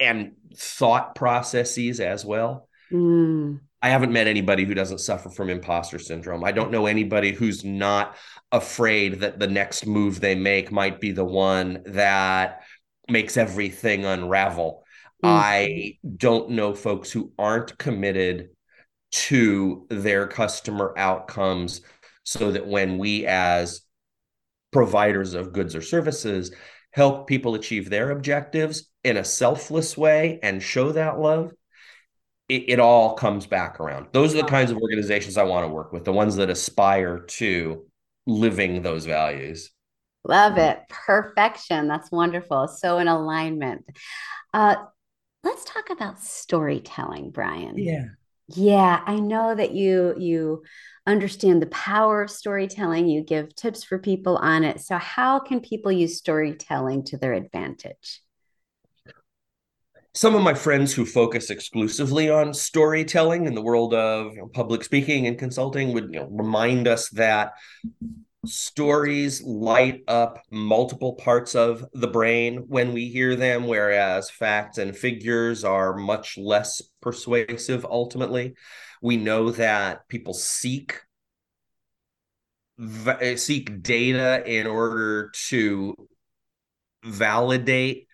and 0.00 0.32
thought 0.56 1.14
processes 1.14 2.00
as 2.00 2.24
well 2.24 2.66
mm. 2.90 3.60
I 3.84 3.88
haven't 3.88 4.12
met 4.12 4.26
anybody 4.26 4.64
who 4.64 4.74
doesn't 4.74 4.98
suffer 4.98 5.30
from 5.30 5.50
imposter 5.50 5.98
syndrome 5.98 6.42
i 6.42 6.50
don't 6.50 6.72
know 6.72 6.86
anybody 6.86 7.32
who's 7.32 7.64
not 7.64 8.16
afraid 8.50 9.20
that 9.20 9.38
the 9.38 9.46
next 9.46 9.86
move 9.86 10.20
they 10.20 10.34
make 10.34 10.72
might 10.72 11.00
be 11.00 11.12
the 11.12 11.24
one 11.24 11.82
that 11.86 12.62
makes 13.08 13.36
everything 13.36 14.04
unravel 14.04 14.84
Mm-hmm. 15.24 15.38
I 15.40 15.98
don't 16.18 16.50
know 16.50 16.74
folks 16.74 17.10
who 17.10 17.32
aren't 17.38 17.78
committed 17.78 18.50
to 19.12 19.86
their 19.88 20.26
customer 20.26 20.92
outcomes 20.98 21.80
so 22.24 22.52
that 22.52 22.66
when 22.66 22.98
we, 22.98 23.26
as 23.26 23.82
providers 24.70 25.32
of 25.32 25.54
goods 25.54 25.74
or 25.74 25.80
services, 25.80 26.54
help 26.90 27.26
people 27.26 27.54
achieve 27.54 27.88
their 27.88 28.10
objectives 28.10 28.90
in 29.02 29.16
a 29.16 29.24
selfless 29.24 29.96
way 29.96 30.40
and 30.42 30.62
show 30.62 30.92
that 30.92 31.18
love, 31.18 31.52
it, 32.48 32.64
it 32.68 32.80
all 32.80 33.14
comes 33.14 33.46
back 33.46 33.80
around. 33.80 34.08
Those 34.12 34.34
are 34.34 34.42
the 34.42 34.48
kinds 34.48 34.70
of 34.70 34.78
organizations 34.78 35.38
I 35.38 35.44
want 35.44 35.64
to 35.64 35.72
work 35.72 35.92
with, 35.92 36.04
the 36.04 36.12
ones 36.12 36.36
that 36.36 36.50
aspire 36.50 37.20
to 37.20 37.86
living 38.26 38.82
those 38.82 39.06
values. 39.06 39.70
Love 40.26 40.56
it. 40.58 40.80
Perfection. 40.88 41.86
That's 41.86 42.10
wonderful. 42.10 42.68
So 42.68 42.98
in 42.98 43.08
alignment. 43.08 43.84
Uh, 44.52 44.76
let's 45.42 45.64
talk 45.64 45.90
about 45.90 46.20
storytelling, 46.20 47.30
Brian. 47.30 47.78
Yeah. 47.78 48.04
Yeah, 48.48 49.00
I 49.06 49.20
know 49.20 49.54
that 49.54 49.72
you 49.72 50.14
you 50.18 50.64
understand 51.06 51.62
the 51.62 51.66
power 51.66 52.22
of 52.22 52.30
storytelling. 52.30 53.08
You 53.08 53.22
give 53.22 53.54
tips 53.54 53.84
for 53.84 53.98
people 53.98 54.36
on 54.36 54.64
it. 54.64 54.80
So 54.80 54.98
how 54.98 55.38
can 55.38 55.60
people 55.60 55.90
use 55.90 56.18
storytelling 56.18 57.04
to 57.04 57.16
their 57.16 57.32
advantage? 57.32 58.20
Some 60.16 60.36
of 60.36 60.42
my 60.42 60.54
friends 60.54 60.94
who 60.94 61.04
focus 61.04 61.50
exclusively 61.50 62.30
on 62.30 62.54
storytelling 62.54 63.46
in 63.46 63.54
the 63.54 63.62
world 63.62 63.94
of 63.94 64.34
you 64.34 64.42
know, 64.42 64.46
public 64.46 64.84
speaking 64.84 65.26
and 65.26 65.36
consulting 65.36 65.92
would 65.92 66.10
you 66.12 66.20
know, 66.20 66.28
remind 66.30 66.86
us 66.86 67.08
that 67.10 67.54
stories 68.46 69.42
light 69.42 70.02
up 70.06 70.40
multiple 70.52 71.14
parts 71.14 71.56
of 71.56 71.84
the 71.94 72.06
brain 72.06 72.64
when 72.68 72.92
we 72.92 73.08
hear 73.08 73.34
them, 73.34 73.66
whereas 73.66 74.30
facts 74.30 74.78
and 74.78 74.96
figures 74.96 75.64
are 75.64 75.96
much 75.96 76.38
less 76.38 76.80
persuasive 77.00 77.84
ultimately. 77.84 78.54
We 79.02 79.16
know 79.16 79.50
that 79.50 80.06
people 80.08 80.34
seek 80.34 81.00
eh, 83.20 83.34
seek 83.34 83.82
data 83.82 84.44
in 84.46 84.68
order 84.68 85.32
to 85.48 85.94
validate 87.04 88.06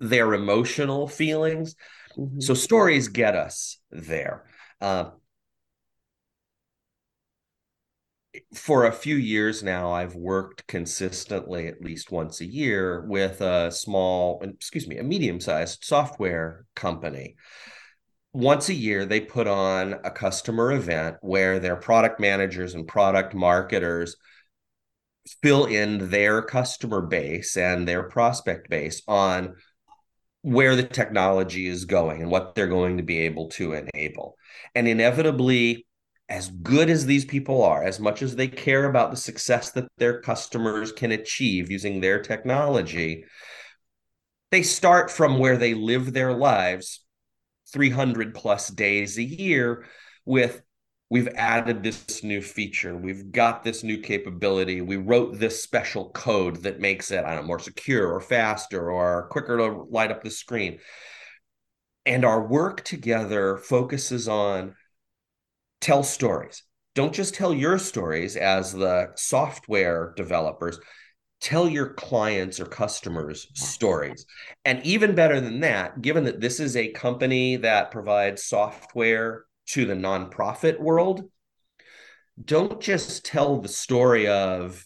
their 0.00 0.34
emotional 0.34 1.08
feelings. 1.08 1.74
Mm-hmm. 2.16 2.40
So 2.40 2.54
stories 2.54 3.08
get 3.08 3.34
us 3.34 3.78
there. 3.90 4.44
Uh, 4.80 5.10
for 8.54 8.86
a 8.86 8.92
few 8.92 9.16
years 9.16 9.62
now, 9.62 9.92
I've 9.92 10.14
worked 10.14 10.66
consistently 10.66 11.66
at 11.66 11.82
least 11.82 12.10
once 12.10 12.40
a 12.40 12.46
year 12.46 13.04
with 13.06 13.40
a 13.40 13.70
small, 13.70 14.40
excuse 14.42 14.86
me, 14.86 14.98
a 14.98 15.02
medium 15.02 15.40
sized 15.40 15.84
software 15.84 16.64
company. 16.74 17.36
Once 18.32 18.68
a 18.68 18.74
year, 18.74 19.04
they 19.04 19.20
put 19.20 19.46
on 19.46 19.94
a 20.04 20.10
customer 20.10 20.72
event 20.72 21.16
where 21.20 21.58
their 21.58 21.76
product 21.76 22.20
managers 22.20 22.74
and 22.74 22.86
product 22.86 23.34
marketers 23.34 24.16
fill 25.42 25.66
in 25.66 26.10
their 26.10 26.42
customer 26.42 27.02
base 27.02 27.56
and 27.56 27.86
their 27.86 28.04
prospect 28.04 28.70
base 28.70 29.02
on 29.08 29.54
where 30.42 30.76
the 30.76 30.82
technology 30.82 31.66
is 31.66 31.84
going 31.84 32.22
and 32.22 32.30
what 32.30 32.54
they're 32.54 32.66
going 32.66 32.96
to 32.96 33.02
be 33.02 33.18
able 33.20 33.48
to 33.48 33.74
enable. 33.74 34.36
And 34.74 34.86
inevitably, 34.86 35.86
as 36.28 36.48
good 36.48 36.90
as 36.90 37.06
these 37.06 37.24
people 37.24 37.62
are, 37.62 37.82
as 37.82 37.98
much 37.98 38.22
as 38.22 38.36
they 38.36 38.48
care 38.48 38.84
about 38.84 39.10
the 39.10 39.16
success 39.16 39.72
that 39.72 39.88
their 39.96 40.20
customers 40.20 40.92
can 40.92 41.10
achieve 41.10 41.70
using 41.70 42.00
their 42.00 42.20
technology, 42.20 43.24
they 44.50 44.62
start 44.62 45.10
from 45.10 45.38
where 45.38 45.56
they 45.56 45.74
live 45.74 46.12
their 46.12 46.32
lives 46.32 47.04
300 47.72 48.34
plus 48.34 48.68
days 48.68 49.18
a 49.18 49.22
year 49.22 49.86
with 50.24 50.62
we've 51.10 51.28
added 51.36 51.82
this 51.82 52.22
new 52.22 52.42
feature 52.42 52.96
we've 52.96 53.32
got 53.32 53.62
this 53.62 53.82
new 53.82 53.98
capability 53.98 54.80
we 54.80 54.96
wrote 54.96 55.38
this 55.38 55.62
special 55.62 56.10
code 56.10 56.62
that 56.62 56.80
makes 56.80 57.10
it 57.10 57.24
i 57.24 57.34
don't 57.34 57.42
know 57.42 57.46
more 57.46 57.58
secure 57.58 58.12
or 58.12 58.20
faster 58.20 58.90
or 58.90 59.28
quicker 59.30 59.56
to 59.56 59.86
light 59.90 60.10
up 60.10 60.22
the 60.22 60.30
screen 60.30 60.78
and 62.08 62.24
our 62.24 62.42
work 62.42 62.82
together 62.84 63.58
focuses 63.58 64.28
on 64.28 64.74
tell 65.80 66.02
stories. 66.02 66.62
Don't 66.94 67.12
just 67.12 67.34
tell 67.34 67.52
your 67.52 67.78
stories 67.78 68.34
as 68.34 68.72
the 68.72 69.12
software 69.14 70.14
developers. 70.16 70.80
tell 71.40 71.68
your 71.68 71.90
clients 71.94 72.58
or 72.58 72.64
customers 72.64 73.46
stories. 73.54 74.26
And 74.64 74.84
even 74.84 75.14
better 75.14 75.40
than 75.40 75.60
that, 75.60 76.02
given 76.02 76.24
that 76.24 76.40
this 76.40 76.58
is 76.58 76.76
a 76.76 76.90
company 76.90 77.54
that 77.56 77.92
provides 77.92 78.42
software 78.42 79.44
to 79.68 79.84
the 79.84 79.94
nonprofit 79.94 80.78
world, 80.80 81.24
don't 82.42 82.80
just 82.80 83.24
tell 83.24 83.60
the 83.60 83.68
story 83.68 84.28
of 84.28 84.84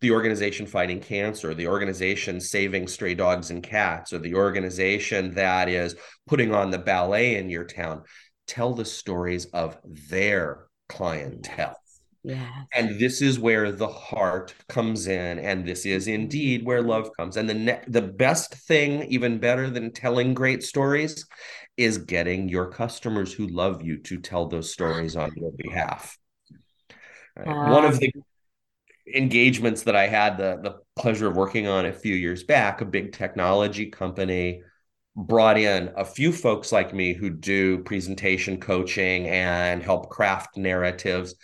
the 0.00 0.10
organization 0.10 0.66
fighting 0.66 1.00
cancer, 1.00 1.54
the 1.54 1.68
organization 1.68 2.40
saving 2.40 2.88
stray 2.88 3.14
dogs 3.14 3.50
and 3.50 3.62
cats, 3.62 4.12
or 4.12 4.18
the 4.18 4.34
organization 4.34 5.34
that 5.34 5.68
is 5.68 5.94
putting 6.26 6.54
on 6.54 6.70
the 6.70 6.78
ballet 6.78 7.36
in 7.36 7.48
your 7.48 7.64
town. 7.64 8.02
Tell 8.46 8.74
the 8.74 8.84
stories 8.84 9.46
of 9.46 9.78
their 10.10 10.66
clientele. 10.88 11.78
Yeah. 12.22 12.48
And 12.72 12.98
this 12.98 13.20
is 13.20 13.38
where 13.38 13.70
the 13.70 13.88
heart 13.88 14.54
comes 14.68 15.06
in, 15.06 15.38
and 15.38 15.66
this 15.66 15.84
is 15.84 16.06
mm-hmm. 16.06 16.22
indeed 16.22 16.64
where 16.64 16.82
love 16.82 17.10
comes. 17.16 17.36
And 17.36 17.48
the 17.48 17.54
ne- 17.54 17.84
the 17.86 18.02
best 18.02 18.54
thing, 18.54 19.04
even 19.04 19.38
better 19.38 19.68
than 19.68 19.92
telling 19.92 20.32
great 20.32 20.62
stories, 20.62 21.26
is 21.76 21.98
getting 21.98 22.48
your 22.48 22.66
customers 22.66 23.32
who 23.32 23.46
love 23.46 23.82
you 23.82 23.98
to 23.98 24.18
tell 24.18 24.46
those 24.46 24.72
stories 24.72 25.16
on 25.16 25.32
your 25.36 25.52
behalf. 25.56 26.18
Right? 27.36 27.46
One 27.46 27.84
of 27.84 27.94
um 27.94 27.98
the 27.98 28.12
engagements 29.12 29.82
that 29.82 29.96
I 29.96 30.06
had 30.06 30.38
the 30.38 30.58
the 30.62 30.76
pleasure 31.00 31.28
of 31.28 31.36
working 31.36 31.66
on 31.66 31.86
a 31.86 31.92
few 31.92 32.14
years 32.14 32.44
back, 32.44 32.80
a 32.80 32.84
big 32.84 33.12
technology 33.12 33.86
company 33.86 34.62
brought 35.16 35.58
in 35.58 35.92
a 35.96 36.04
few 36.04 36.32
folks 36.32 36.72
like 36.72 36.92
me 36.92 37.12
who 37.12 37.30
do 37.30 37.78
presentation 37.84 38.58
coaching 38.58 39.28
and 39.28 39.82
help 39.82 40.10
craft 40.10 40.56
narratives 40.56 41.34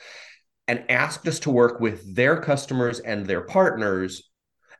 and 0.66 0.84
asked 0.88 1.26
us 1.26 1.40
to 1.40 1.50
work 1.50 1.80
with 1.80 2.14
their 2.14 2.40
customers 2.40 3.00
and 3.00 3.26
their 3.26 3.42
partners 3.42 4.29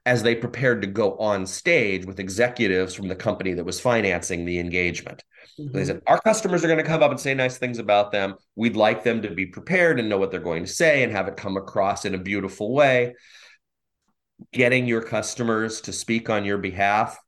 as 0.06 0.22
they 0.22 0.34
prepared 0.34 0.80
to 0.82 0.88
go 0.88 1.16
on 1.18 1.46
stage 1.46 2.06
with 2.06 2.20
executives 2.20 2.94
from 2.94 3.08
the 3.08 3.16
company 3.16 3.52
that 3.54 3.64
was 3.64 3.80
financing 3.80 4.44
the 4.44 4.58
engagement. 4.58 5.22
Mm-hmm. 5.58 5.76
They 5.76 5.84
said, 5.84 6.02
Our 6.06 6.20
customers 6.20 6.64
are 6.64 6.68
going 6.68 6.78
to 6.78 6.84
come 6.84 7.02
up 7.02 7.10
and 7.10 7.20
say 7.20 7.34
nice 7.34 7.58
things 7.58 7.78
about 7.78 8.10
them. 8.10 8.36
We'd 8.56 8.76
like 8.76 9.04
them 9.04 9.22
to 9.22 9.30
be 9.30 9.46
prepared 9.46 10.00
and 10.00 10.08
know 10.08 10.18
what 10.18 10.30
they're 10.30 10.40
going 10.40 10.64
to 10.64 10.72
say 10.72 11.02
and 11.02 11.12
have 11.12 11.28
it 11.28 11.36
come 11.36 11.56
across 11.56 12.04
in 12.04 12.14
a 12.14 12.18
beautiful 12.18 12.72
way. 12.72 13.14
Getting 14.52 14.86
your 14.86 15.02
customers 15.02 15.82
to 15.82 15.92
speak 15.92 16.30
on 16.30 16.44
your 16.44 16.58
behalf. 16.58 17.18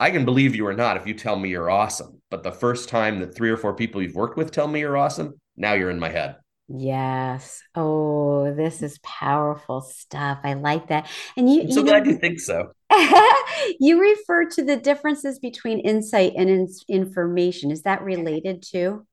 I 0.00 0.12
can 0.12 0.24
believe 0.24 0.54
you 0.54 0.64
or 0.66 0.74
not 0.74 0.96
if 0.96 1.06
you 1.08 1.14
tell 1.14 1.36
me 1.36 1.48
you're 1.48 1.70
awesome. 1.70 2.22
But 2.30 2.44
the 2.44 2.52
first 2.52 2.88
time 2.88 3.18
that 3.18 3.34
three 3.34 3.50
or 3.50 3.56
four 3.56 3.74
people 3.74 4.00
you've 4.00 4.14
worked 4.14 4.36
with 4.36 4.52
tell 4.52 4.68
me 4.68 4.80
you're 4.80 4.96
awesome, 4.96 5.40
now 5.56 5.72
you're 5.72 5.90
in 5.90 5.98
my 5.98 6.10
head. 6.10 6.36
Yes. 6.68 7.62
Oh, 7.74 8.52
this 8.54 8.82
is 8.82 8.98
powerful 8.98 9.80
stuff. 9.80 10.40
I 10.44 10.52
like 10.52 10.88
that. 10.88 11.08
And 11.36 11.50
you, 11.50 11.62
I'm 11.62 11.70
so 11.72 11.80
you 11.80 11.86
glad 11.86 12.04
know, 12.04 12.12
you 12.12 12.18
think 12.18 12.40
so. 12.40 12.72
you 13.80 14.00
refer 14.00 14.44
to 14.50 14.62
the 14.62 14.76
differences 14.76 15.38
between 15.38 15.80
insight 15.80 16.34
and 16.36 16.50
in- 16.50 16.68
information. 16.88 17.70
Is 17.70 17.82
that 17.82 18.02
related 18.02 18.62
to? 18.72 19.06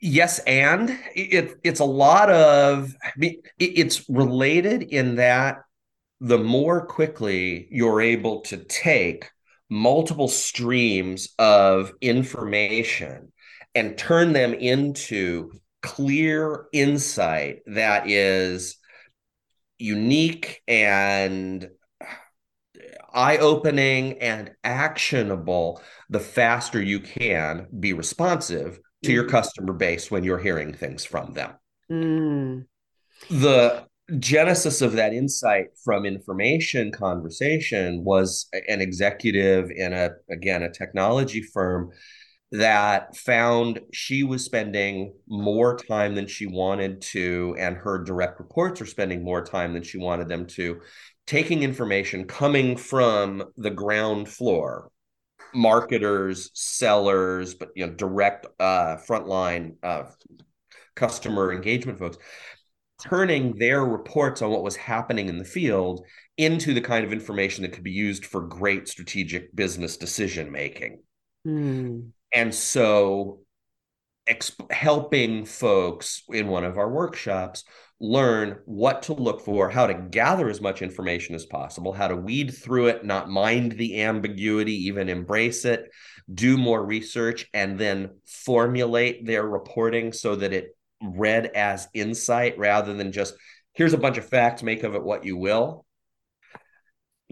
Yes, 0.00 0.40
and 0.40 0.96
it 1.14 1.58
it's 1.62 1.80
a 1.80 1.84
lot 1.84 2.30
of 2.30 2.94
I 3.02 3.10
mean, 3.16 3.42
it, 3.58 3.78
it's 3.78 4.08
related 4.08 4.82
in 4.82 5.16
that 5.16 5.62
the 6.20 6.38
more 6.38 6.86
quickly 6.86 7.68
you're 7.70 8.00
able 8.00 8.42
to 8.42 8.58
take 8.58 9.28
multiple 9.68 10.28
streams 10.28 11.28
of 11.38 11.92
information 12.00 13.31
and 13.74 13.96
turn 13.96 14.32
them 14.32 14.54
into 14.54 15.52
clear 15.82 16.66
insight 16.72 17.62
that 17.66 18.08
is 18.08 18.76
unique 19.78 20.62
and 20.68 21.68
eye 23.12 23.38
opening 23.38 24.18
and 24.20 24.52
actionable, 24.64 25.82
the 26.08 26.20
faster 26.20 26.80
you 26.80 27.00
can 27.00 27.66
be 27.78 27.92
responsive 27.92 28.78
to 29.02 29.10
mm. 29.10 29.14
your 29.14 29.28
customer 29.28 29.72
base 29.72 30.10
when 30.10 30.24
you're 30.24 30.38
hearing 30.38 30.72
things 30.72 31.04
from 31.04 31.32
them. 31.34 31.52
Mm. 31.90 32.66
The 33.30 33.84
genesis 34.18 34.82
of 34.82 34.92
that 34.92 35.12
insight 35.12 35.66
from 35.84 36.04
information 36.04 36.90
conversation 36.90 38.04
was 38.04 38.48
an 38.68 38.80
executive 38.80 39.70
in 39.70 39.92
a 39.92 40.10
again 40.30 40.62
a 40.62 40.70
technology 40.70 41.40
firm 41.40 41.90
that 42.52 43.16
found 43.16 43.80
she 43.94 44.24
was 44.24 44.44
spending 44.44 45.14
more 45.26 45.78
time 45.78 46.14
than 46.14 46.26
she 46.26 46.46
wanted 46.46 47.00
to, 47.00 47.56
and 47.58 47.76
her 47.76 48.04
direct 48.04 48.38
reports 48.38 48.80
are 48.82 48.86
spending 48.86 49.24
more 49.24 49.42
time 49.42 49.72
than 49.72 49.82
she 49.82 49.96
wanted 49.96 50.28
them 50.28 50.46
to, 50.46 50.80
taking 51.26 51.62
information 51.62 52.26
coming 52.26 52.76
from 52.76 53.42
the 53.56 53.70
ground 53.70 54.28
floor, 54.28 54.90
marketers, 55.54 56.50
sellers, 56.52 57.54
but 57.54 57.70
you 57.74 57.86
know, 57.86 57.92
direct 57.94 58.46
uh, 58.60 58.96
frontline 59.08 59.76
uh, 59.82 60.04
customer 60.94 61.54
engagement 61.54 61.98
folks, 61.98 62.18
turning 63.02 63.56
their 63.56 63.82
reports 63.82 64.42
on 64.42 64.50
what 64.50 64.62
was 64.62 64.76
happening 64.76 65.30
in 65.30 65.38
the 65.38 65.44
field 65.44 66.04
into 66.36 66.74
the 66.74 66.82
kind 66.82 67.02
of 67.02 67.14
information 67.14 67.62
that 67.62 67.72
could 67.72 67.82
be 67.82 67.90
used 67.90 68.26
for 68.26 68.42
great 68.42 68.88
strategic 68.88 69.56
business 69.56 69.96
decision 69.96 70.52
making. 70.52 71.00
Mm. 71.46 72.10
And 72.32 72.54
so 72.54 73.40
exp- 74.28 74.70
helping 74.70 75.44
folks 75.44 76.22
in 76.28 76.48
one 76.48 76.64
of 76.64 76.78
our 76.78 76.90
workshops 76.90 77.64
learn 78.00 78.58
what 78.64 79.02
to 79.02 79.12
look 79.12 79.40
for, 79.44 79.70
how 79.70 79.86
to 79.86 79.94
gather 79.94 80.48
as 80.48 80.60
much 80.60 80.82
information 80.82 81.34
as 81.34 81.46
possible, 81.46 81.92
how 81.92 82.08
to 82.08 82.16
weed 82.16 82.50
through 82.50 82.88
it, 82.88 83.04
not 83.04 83.30
mind 83.30 83.72
the 83.72 84.02
ambiguity, 84.02 84.86
even 84.86 85.08
embrace 85.08 85.64
it, 85.64 85.88
do 86.32 86.56
more 86.56 86.84
research, 86.84 87.48
and 87.54 87.78
then 87.78 88.10
formulate 88.26 89.24
their 89.24 89.46
reporting 89.46 90.12
so 90.12 90.34
that 90.34 90.52
it 90.52 90.76
read 91.00 91.46
as 91.54 91.88
insight 91.94 92.58
rather 92.58 92.92
than 92.94 93.12
just 93.12 93.34
here's 93.74 93.94
a 93.94 93.98
bunch 93.98 94.18
of 94.18 94.28
facts, 94.28 94.62
make 94.62 94.82
of 94.82 94.94
it 94.94 95.02
what 95.02 95.24
you 95.24 95.36
will 95.36 95.84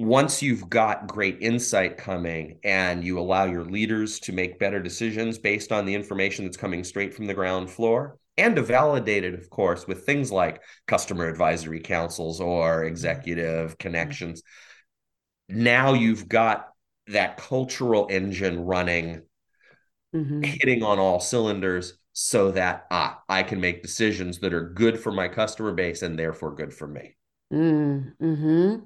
once 0.00 0.42
you've 0.42 0.70
got 0.70 1.06
great 1.06 1.36
insight 1.42 1.98
coming 1.98 2.58
and 2.64 3.04
you 3.04 3.20
allow 3.20 3.44
your 3.44 3.64
leaders 3.64 4.18
to 4.18 4.32
make 4.32 4.58
better 4.58 4.80
decisions 4.80 5.36
based 5.36 5.72
on 5.72 5.84
the 5.84 5.94
information 5.94 6.46
that's 6.46 6.56
coming 6.56 6.82
straight 6.82 7.12
from 7.12 7.26
the 7.26 7.34
ground 7.34 7.70
floor 7.70 8.16
and 8.38 8.56
to 8.56 8.62
validate 8.62 9.24
it, 9.24 9.34
of 9.34 9.50
course, 9.50 9.86
with 9.86 10.06
things 10.06 10.32
like 10.32 10.62
customer 10.86 11.28
advisory 11.28 11.80
councils 11.80 12.40
or 12.40 12.84
executive 12.84 13.76
connections. 13.76 14.42
Now 15.50 15.92
you've 15.92 16.26
got 16.26 16.68
that 17.08 17.36
cultural 17.36 18.06
engine 18.08 18.60
running, 18.60 19.20
mm-hmm. 20.16 20.42
hitting 20.42 20.82
on 20.82 20.98
all 20.98 21.20
cylinders 21.20 21.98
so 22.14 22.52
that 22.52 22.86
ah, 22.90 23.20
I 23.28 23.42
can 23.42 23.60
make 23.60 23.82
decisions 23.82 24.38
that 24.38 24.54
are 24.54 24.70
good 24.70 24.98
for 24.98 25.12
my 25.12 25.28
customer 25.28 25.72
base 25.72 26.00
and 26.00 26.18
therefore 26.18 26.54
good 26.54 26.72
for 26.72 26.86
me. 26.86 27.16
Mm, 27.52 28.14
hmm 28.18 28.76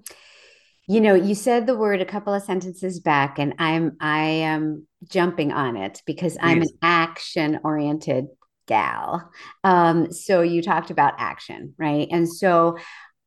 you 0.87 1.01
know 1.01 1.14
you 1.14 1.35
said 1.35 1.66
the 1.66 1.77
word 1.77 2.01
a 2.01 2.05
couple 2.05 2.35
of 2.35 2.42
sentences 2.42 3.01
back 3.01 3.38
and 3.38 3.55
i'm 3.59 3.97
i 4.01 4.20
am 4.20 4.87
jumping 5.09 5.53
on 5.53 5.77
it 5.77 6.03
because 6.07 6.37
i'm 6.40 6.62
an 6.62 6.68
action 6.83 7.59
oriented 7.64 8.27
gal. 8.66 9.31
Um 9.62 10.11
so 10.12 10.40
you 10.40 10.62
talked 10.62 10.90
about 10.90 11.14
action 11.18 11.75
right? 11.79 12.09
And 12.11 12.31
so 12.31 12.79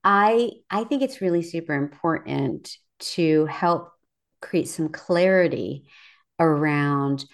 i 0.03 0.51
i 0.69 0.83
think 0.83 1.01
it's 1.01 1.21
really 1.21 1.43
super 1.43 1.73
important 1.73 2.77
to 2.99 3.45
help 3.45 3.91
create 4.41 4.67
some 4.67 4.89
clarity 4.89 5.85
around 6.39 7.25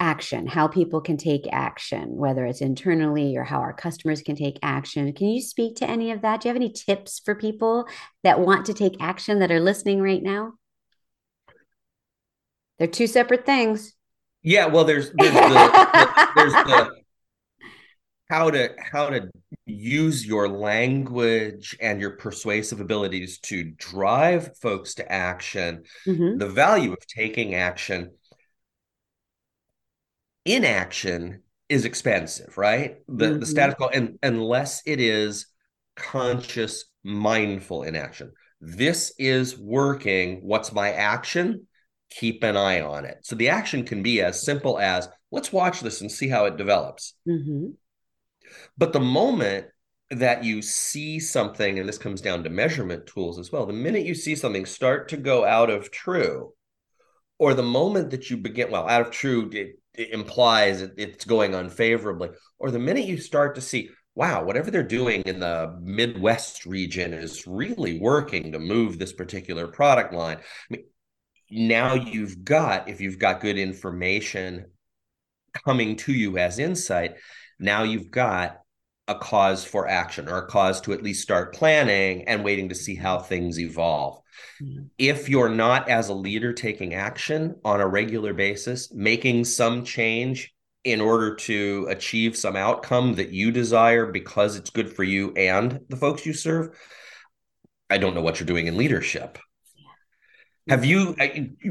action, 0.00 0.46
how 0.46 0.68
people 0.68 1.00
can 1.00 1.16
take 1.16 1.48
action, 1.52 2.16
whether 2.16 2.46
it's 2.46 2.60
internally 2.60 3.36
or 3.36 3.44
how 3.44 3.58
our 3.58 3.72
customers 3.72 4.22
can 4.22 4.36
take 4.36 4.58
action. 4.62 5.12
Can 5.12 5.28
you 5.28 5.42
speak 5.42 5.76
to 5.76 5.88
any 5.90 6.12
of 6.12 6.22
that? 6.22 6.40
Do 6.40 6.48
you 6.48 6.50
have 6.50 6.56
any 6.60 6.72
tips 6.72 7.20
for 7.24 7.34
people 7.34 7.88
that 8.22 8.40
want 8.40 8.66
to 8.66 8.74
take 8.74 8.96
action 9.00 9.40
that 9.40 9.50
are 9.50 9.60
listening 9.60 10.00
right 10.00 10.22
now? 10.22 10.52
They're 12.78 12.86
two 12.86 13.08
separate 13.08 13.44
things. 13.44 13.94
Yeah, 14.42 14.66
well, 14.66 14.84
there's 14.84 15.10
there's 15.14 15.34
the, 15.34 15.40
the 15.40 16.28
there's 16.36 16.52
the 16.52 16.90
how 18.30 18.50
to 18.50 18.70
how 18.78 19.08
to 19.10 19.30
use 19.66 20.24
your 20.24 20.48
language 20.48 21.76
and 21.80 22.00
your 22.00 22.10
persuasive 22.10 22.80
abilities 22.80 23.38
to 23.40 23.64
drive 23.64 24.56
folks 24.58 24.94
to 24.94 25.12
action. 25.12 25.82
Mm-hmm. 26.06 26.38
The 26.38 26.48
value 26.48 26.92
of 26.92 27.04
taking 27.06 27.54
action 27.54 28.12
inaction 30.54 31.42
is 31.68 31.84
expensive, 31.84 32.56
right? 32.56 32.96
The 33.08 33.26
mm-hmm. 33.26 33.40
the 33.40 33.46
status 33.46 33.74
quo, 33.74 33.88
and 33.88 34.18
unless 34.22 34.82
it 34.86 35.00
is 35.00 35.46
conscious, 35.96 36.84
mindful 37.04 37.82
inaction. 37.82 38.32
This 38.60 39.12
is 39.18 39.58
working. 39.58 40.40
What's 40.42 40.72
my 40.72 40.92
action? 40.92 41.66
Keep 42.10 42.42
an 42.42 42.56
eye 42.56 42.80
on 42.80 43.04
it. 43.04 43.18
So 43.22 43.36
the 43.36 43.50
action 43.50 43.84
can 43.84 44.02
be 44.02 44.22
as 44.22 44.42
simple 44.42 44.78
as 44.78 45.08
let's 45.30 45.52
watch 45.52 45.80
this 45.80 46.00
and 46.00 46.10
see 46.10 46.28
how 46.28 46.46
it 46.46 46.56
develops. 46.56 47.14
Mm-hmm. 47.28 47.70
But 48.76 48.92
the 48.92 49.00
moment 49.00 49.66
that 50.10 50.42
you 50.42 50.62
see 50.62 51.20
something, 51.20 51.78
and 51.78 51.86
this 51.86 51.98
comes 51.98 52.22
down 52.22 52.42
to 52.44 52.50
measurement 52.50 53.06
tools 53.06 53.38
as 53.38 53.52
well, 53.52 53.66
the 53.66 53.74
minute 53.74 54.06
you 54.06 54.14
see 54.14 54.34
something 54.34 54.64
start 54.64 55.08
to 55.10 55.18
go 55.18 55.44
out 55.44 55.68
of 55.68 55.90
true, 55.90 56.54
or 57.38 57.54
the 57.54 57.62
moment 57.62 58.10
that 58.10 58.30
you 58.30 58.38
begin, 58.38 58.70
well, 58.70 58.88
out 58.88 59.02
of 59.02 59.10
true, 59.10 59.50
it, 59.52 59.78
implies 59.98 60.80
it's 60.80 61.24
going 61.24 61.54
unfavorably, 61.54 62.30
or 62.58 62.70
the 62.70 62.78
minute 62.78 63.04
you 63.04 63.18
start 63.18 63.54
to 63.56 63.60
see, 63.60 63.90
wow, 64.14 64.44
whatever 64.44 64.70
they're 64.70 64.82
doing 64.82 65.22
in 65.22 65.40
the 65.40 65.76
Midwest 65.80 66.66
region 66.66 67.12
is 67.12 67.46
really 67.46 68.00
working 68.00 68.52
to 68.52 68.58
move 68.58 68.98
this 68.98 69.12
particular 69.12 69.68
product 69.68 70.12
line. 70.12 70.38
I 70.38 70.42
mean, 70.70 70.84
now 71.50 71.94
you've 71.94 72.44
got, 72.44 72.88
if 72.88 73.00
you've 73.00 73.18
got 73.18 73.40
good 73.40 73.58
information 73.58 74.66
coming 75.64 75.96
to 75.96 76.12
you 76.12 76.38
as 76.38 76.58
insight, 76.58 77.16
now 77.58 77.82
you've 77.82 78.10
got 78.10 78.60
a 79.08 79.14
cause 79.14 79.64
for 79.64 79.88
action 79.88 80.28
or 80.28 80.38
a 80.38 80.46
cause 80.46 80.80
to 80.82 80.92
at 80.92 81.02
least 81.02 81.22
start 81.22 81.54
planning 81.54 82.28
and 82.28 82.44
waiting 82.44 82.68
to 82.68 82.74
see 82.74 82.94
how 82.94 83.18
things 83.18 83.58
evolve. 83.58 84.20
Mm-hmm. 84.62 84.84
If 84.98 85.28
you're 85.28 85.48
not, 85.48 85.88
as 85.88 86.08
a 86.08 86.14
leader, 86.14 86.52
taking 86.52 86.94
action 86.94 87.56
on 87.64 87.80
a 87.80 87.88
regular 87.88 88.34
basis, 88.34 88.92
making 88.92 89.44
some 89.44 89.84
change 89.84 90.54
in 90.84 91.00
order 91.00 91.34
to 91.34 91.86
achieve 91.90 92.36
some 92.36 92.54
outcome 92.54 93.14
that 93.14 93.30
you 93.30 93.50
desire 93.50 94.06
because 94.06 94.56
it's 94.56 94.70
good 94.70 94.94
for 94.94 95.02
you 95.02 95.32
and 95.34 95.80
the 95.88 95.96
folks 95.96 96.24
you 96.24 96.32
serve, 96.32 96.78
I 97.90 97.98
don't 97.98 98.14
know 98.14 98.22
what 98.22 98.38
you're 98.38 98.46
doing 98.46 98.66
in 98.66 98.76
leadership. 98.76 99.38
Have 100.68 100.84
you, 100.84 101.16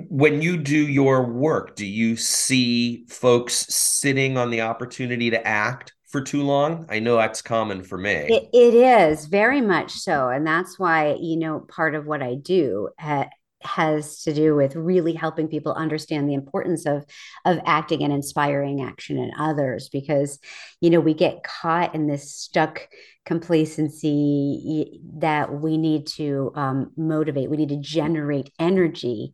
when 0.09 0.41
you 0.41 0.57
do 0.57 0.75
your 0.75 1.23
work, 1.23 1.75
do 1.75 1.85
you 1.85 2.15
see 2.15 3.05
folks 3.07 3.53
sitting 3.53 4.37
on 4.39 4.49
the 4.49 4.61
opportunity 4.61 5.29
to 5.29 5.47
act 5.47 5.93
for 6.07 6.21
too 6.21 6.43
long? 6.43 6.85
I 6.89 6.99
know 6.99 7.17
that's 7.17 7.41
common 7.41 7.83
for 7.83 7.97
me. 7.97 8.11
It, 8.11 8.49
it 8.53 8.73
is 8.73 9.25
very 9.25 9.61
much 9.61 9.91
so. 9.91 10.29
And 10.29 10.47
that's 10.47 10.79
why, 10.79 11.17
you 11.19 11.37
know, 11.37 11.59
part 11.59 11.95
of 11.95 12.05
what 12.07 12.21
I 12.21 12.35
do 12.35 12.89
ha- 12.99 13.29
has 13.61 14.21
to 14.23 14.33
do 14.33 14.55
with 14.55 14.75
really 14.75 15.13
helping 15.13 15.47
people 15.47 15.73
understand 15.73 16.29
the 16.29 16.33
importance 16.33 16.85
of 16.85 17.05
of 17.45 17.59
acting 17.65 18.03
and 18.03 18.13
inspiring 18.13 18.81
action 18.81 19.17
in 19.17 19.31
others 19.39 19.89
because 19.89 20.39
you 20.79 20.91
know 20.91 20.99
we 20.99 21.15
get 21.15 21.43
caught 21.43 21.95
in 21.95 22.05
this 22.05 22.31
stuck 22.31 22.87
complacency 23.25 25.01
that 25.17 25.51
we 25.51 25.77
need 25.77 26.05
to 26.05 26.51
um, 26.55 26.91
motivate 26.95 27.49
we 27.49 27.57
need 27.57 27.69
to 27.69 27.81
generate 27.81 28.51
energy 28.59 29.33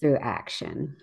through 0.00 0.16
action 0.16 0.96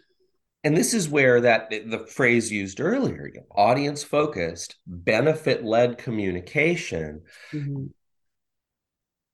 and 0.64 0.76
this 0.76 0.94
is 0.94 1.08
where 1.08 1.42
that 1.42 1.70
the 1.70 2.06
phrase 2.08 2.52
used 2.52 2.80
earlier 2.80 3.32
audience 3.52 4.04
focused 4.04 4.76
benefit 4.86 5.64
led 5.64 5.98
communication 5.98 7.22
mm-hmm. 7.52 7.86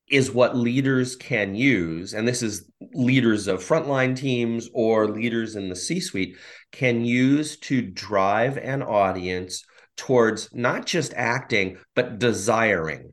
is 0.08 0.32
what 0.32 0.56
leaders 0.56 1.16
can 1.16 1.56
use 1.56 2.14
and 2.14 2.28
this 2.28 2.42
is 2.42 2.70
leaders 2.94 3.48
of 3.48 3.64
frontline 3.64 4.16
teams 4.16 4.70
or 4.74 5.08
leaders 5.08 5.56
in 5.56 5.70
the 5.70 5.76
c 5.76 6.00
suite 6.00 6.38
can 6.72 7.04
use 7.04 7.58
to 7.58 7.82
drive 7.82 8.58
an 8.58 8.82
audience 8.82 9.64
towards 9.98 10.50
not 10.54 10.86
just 10.86 11.14
acting 11.16 11.78
but 11.96 12.20
desiring 12.20 13.12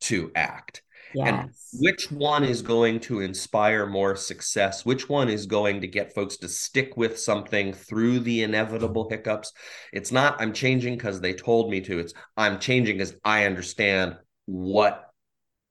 to 0.00 0.30
act 0.34 0.82
Yes. 1.14 1.28
And 1.28 1.50
which 1.82 2.10
one 2.10 2.44
is 2.44 2.62
going 2.62 3.00
to 3.00 3.20
inspire 3.20 3.86
more 3.86 4.16
success? 4.16 4.84
Which 4.84 5.08
one 5.08 5.28
is 5.28 5.46
going 5.46 5.80
to 5.80 5.86
get 5.86 6.14
folks 6.14 6.36
to 6.38 6.48
stick 6.48 6.96
with 6.96 7.18
something 7.18 7.72
through 7.72 8.20
the 8.20 8.42
inevitable 8.42 9.08
hiccups? 9.08 9.52
It's 9.92 10.12
not 10.12 10.40
I'm 10.40 10.52
changing 10.52 10.96
because 10.96 11.20
they 11.20 11.32
told 11.32 11.70
me 11.70 11.80
to. 11.82 11.98
It's 11.98 12.14
I'm 12.36 12.58
changing 12.58 12.98
because 12.98 13.14
I 13.24 13.46
understand 13.46 14.16
what 14.46 15.10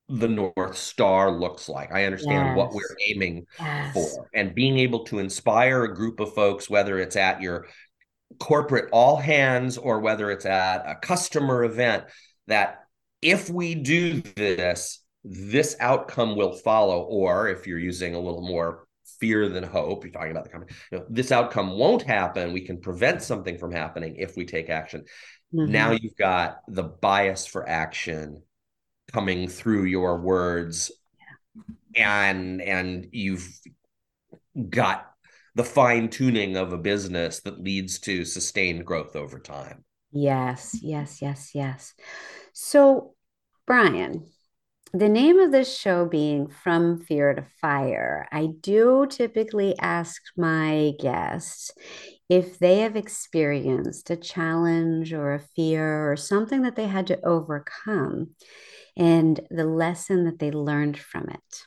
the 0.09 0.27
North 0.27 0.77
Star 0.77 1.31
looks 1.31 1.69
like. 1.69 1.93
I 1.93 2.05
understand 2.05 2.47
yes. 2.47 2.57
what 2.57 2.73
we're 2.73 2.95
aiming 3.07 3.45
yes. 3.59 3.93
for. 3.93 4.27
And 4.33 4.55
being 4.55 4.79
able 4.79 5.05
to 5.05 5.19
inspire 5.19 5.83
a 5.83 5.95
group 5.95 6.19
of 6.19 6.33
folks, 6.33 6.69
whether 6.69 6.99
it's 6.99 7.15
at 7.15 7.41
your 7.41 7.67
corporate 8.39 8.89
all 8.91 9.17
hands 9.17 9.77
or 9.77 9.99
whether 9.99 10.31
it's 10.31 10.45
at 10.45 10.83
a 10.87 10.95
customer 10.95 11.63
event, 11.63 12.05
that 12.47 12.79
if 13.21 13.49
we 13.49 13.75
do 13.75 14.21
this, 14.35 14.98
this 15.23 15.75
outcome 15.79 16.35
will 16.35 16.53
follow. 16.53 17.01
Or 17.01 17.49
if 17.49 17.67
you're 17.67 17.79
using 17.79 18.15
a 18.15 18.19
little 18.19 18.41
more 18.41 18.87
fear 19.19 19.49
than 19.49 19.63
hope, 19.63 20.03
you're 20.03 20.13
talking 20.13 20.31
about 20.31 20.43
the 20.45 20.49
company, 20.49 20.71
you 20.91 20.99
know, 20.99 21.05
this 21.09 21.31
outcome 21.31 21.71
won't 21.71 22.03
happen. 22.03 22.53
We 22.53 22.61
can 22.61 22.79
prevent 22.79 23.21
something 23.21 23.57
from 23.57 23.71
happening 23.71 24.15
if 24.17 24.35
we 24.35 24.45
take 24.45 24.69
action. 24.69 25.05
Mm-hmm. 25.53 25.71
Now 25.71 25.91
you've 25.91 26.15
got 26.15 26.59
the 26.67 26.83
bias 26.83 27.45
for 27.45 27.67
action 27.67 28.43
coming 29.11 29.47
through 29.47 29.85
your 29.85 30.21
words 30.21 30.91
and 31.95 32.61
and 32.61 33.07
you've 33.11 33.59
got 34.69 35.09
the 35.55 35.63
fine 35.63 36.09
tuning 36.09 36.55
of 36.55 36.73
a 36.73 36.77
business 36.77 37.41
that 37.41 37.61
leads 37.61 37.99
to 37.99 38.23
sustained 38.25 38.85
growth 38.85 39.15
over 39.15 39.39
time. 39.39 39.83
Yes, 40.11 40.77
yes, 40.81 41.21
yes, 41.21 41.51
yes. 41.53 41.93
So, 42.53 43.15
Brian, 43.67 44.25
the 44.93 45.09
name 45.09 45.39
of 45.39 45.51
this 45.51 45.77
show 45.77 46.05
being 46.05 46.47
From 46.47 46.99
Fear 46.99 47.35
to 47.35 47.45
Fire, 47.61 48.27
I 48.31 48.47
do 48.59 49.05
typically 49.09 49.77
ask 49.79 50.21
my 50.35 50.93
guests 50.99 51.71
if 52.27 52.59
they 52.59 52.79
have 52.79 52.95
experienced 52.95 54.09
a 54.09 54.15
challenge 54.15 55.13
or 55.13 55.33
a 55.33 55.39
fear 55.39 56.11
or 56.11 56.15
something 56.15 56.61
that 56.63 56.75
they 56.75 56.87
had 56.87 57.07
to 57.07 57.25
overcome 57.25 58.31
and 58.97 59.39
the 59.49 59.65
lesson 59.65 60.25
that 60.25 60.39
they 60.39 60.51
learned 60.51 60.97
from 60.97 61.29
it. 61.29 61.65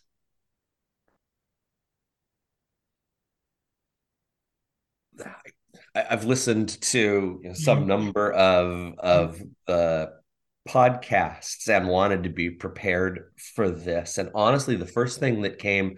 I've 5.95 6.25
listened 6.25 6.81
to 6.81 7.41
you 7.43 7.49
know, 7.49 7.55
some 7.55 7.81
mm-hmm. 7.81 7.89
number 7.89 8.33
of 8.33 8.99
of 8.99 9.43
the 9.67 10.22
podcasts 10.69 11.69
and 11.69 11.89
wanted 11.89 12.25
to 12.25 12.31
be 12.31 12.51
prepared 12.51 13.33
for 13.55 13.71
this. 13.71 14.19
And 14.19 14.31
honestly, 14.35 14.77
the 14.77 14.87
first 14.87 15.21
thing 15.21 15.43
that 15.43 15.59
came 15.59 15.97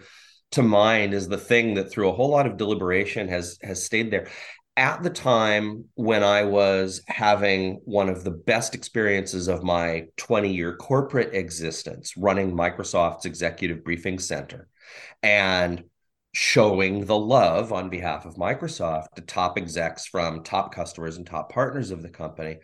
to 0.51 0.63
mind 0.63 1.13
is 1.13 1.27
the 1.27 1.37
thing 1.37 1.75
that 1.75 1.91
through 1.91 2.09
a 2.09 2.13
whole 2.13 2.29
lot 2.29 2.47
of 2.47 2.57
deliberation 2.57 3.27
has 3.27 3.57
has 3.61 3.85
stayed 3.85 4.11
there. 4.11 4.27
At 4.77 5.03
the 5.03 5.09
time 5.09 5.85
when 5.93 6.23
I 6.23 6.43
was 6.43 7.01
having 7.07 7.81
one 7.85 8.09
of 8.09 8.23
the 8.23 8.31
best 8.31 8.75
experiences 8.75 9.47
of 9.47 9.63
my 9.63 10.05
20 10.17 10.53
year 10.53 10.75
corporate 10.75 11.33
existence 11.33 12.17
running 12.17 12.51
Microsoft's 12.51 13.25
executive 13.25 13.83
briefing 13.83 14.19
center 14.19 14.67
and 15.23 15.83
showing 16.33 17.05
the 17.05 17.17
love 17.17 17.71
on 17.71 17.89
behalf 17.89 18.25
of 18.25 18.35
Microsoft 18.35 19.13
to 19.15 19.21
top 19.21 19.57
execs 19.57 20.05
from 20.05 20.43
top 20.43 20.75
customers 20.75 21.15
and 21.15 21.25
top 21.25 21.49
partners 21.49 21.91
of 21.91 22.01
the 22.01 22.09
company, 22.09 22.57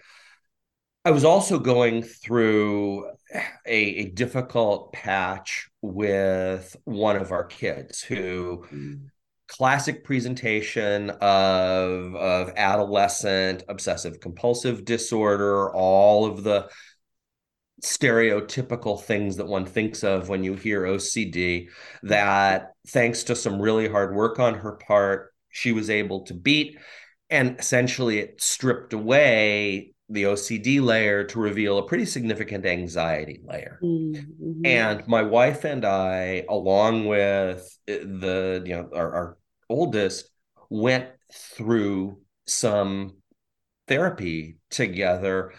I 1.04 1.12
was 1.12 1.24
also 1.24 1.58
going 1.58 2.04
through 2.04 3.10
a, 3.34 3.42
a, 3.66 4.06
difficult 4.10 4.94
patch 4.94 5.68
with 5.82 6.76
one 6.84 7.16
of 7.16 7.32
our 7.32 7.46
kids 7.46 8.02
who 8.02 8.66
mm. 8.72 9.08
classic 9.48 10.04
presentation 10.04 11.10
of 11.10 12.16
of 12.16 12.54
adolescent 12.56 13.64
obsessive 13.68 14.20
compulsive 14.20 14.86
disorder 14.86 15.74
all 15.74 16.26
of 16.26 16.44
the 16.44 16.70
stereotypical 17.82 19.02
things 19.02 19.38
that 19.38 19.48
one 19.48 19.66
thinks 19.66 20.04
of 20.04 20.30
when 20.30 20.44
you 20.44 20.54
hear 20.54 20.84
OCD 20.84 21.70
that 22.04 22.74
thanks 22.90 23.24
to 23.24 23.36
some 23.36 23.60
really 23.60 23.88
hard 23.88 24.14
work 24.14 24.40
on 24.40 24.54
her 24.54 24.74
part 24.74 25.34
she 25.50 25.72
was 25.72 25.90
able 25.90 26.26
to 26.26 26.36
beat 26.36 26.78
and 27.32 27.58
essentially 27.60 28.20
it 28.20 28.40
stripped 28.40 28.94
away 28.94 29.91
the 30.12 30.24
OCD 30.24 30.82
layer 30.82 31.24
to 31.24 31.40
reveal 31.40 31.78
a 31.78 31.88
pretty 31.88 32.06
significant 32.06 32.66
anxiety 32.66 33.42
layer. 33.44 33.80
Mm-hmm. 33.82 34.66
And 34.66 35.08
my 35.08 35.22
wife 35.22 35.64
and 35.64 35.86
I, 35.86 36.46
along 36.50 37.08
with 37.08 37.78
the, 37.88 38.62
you 38.66 38.76
know, 38.76 38.90
our, 38.94 39.14
our 39.14 39.38
oldest, 39.70 40.30
went 40.70 41.08
through 41.34 42.20
some 42.46 43.18
therapy 43.88 44.58
together 44.70 45.54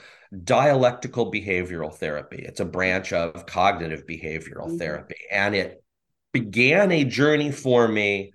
dialectical 0.44 1.30
behavioral 1.30 1.92
therapy. 1.94 2.42
It's 2.46 2.60
a 2.60 2.64
branch 2.64 3.12
of 3.12 3.46
cognitive 3.46 4.06
behavioral 4.06 4.68
mm-hmm. 4.68 4.78
therapy. 4.78 5.16
And 5.30 5.54
it 5.54 5.82
began 6.32 6.90
a 6.90 7.04
journey 7.04 7.52
for 7.52 7.86
me 7.86 8.32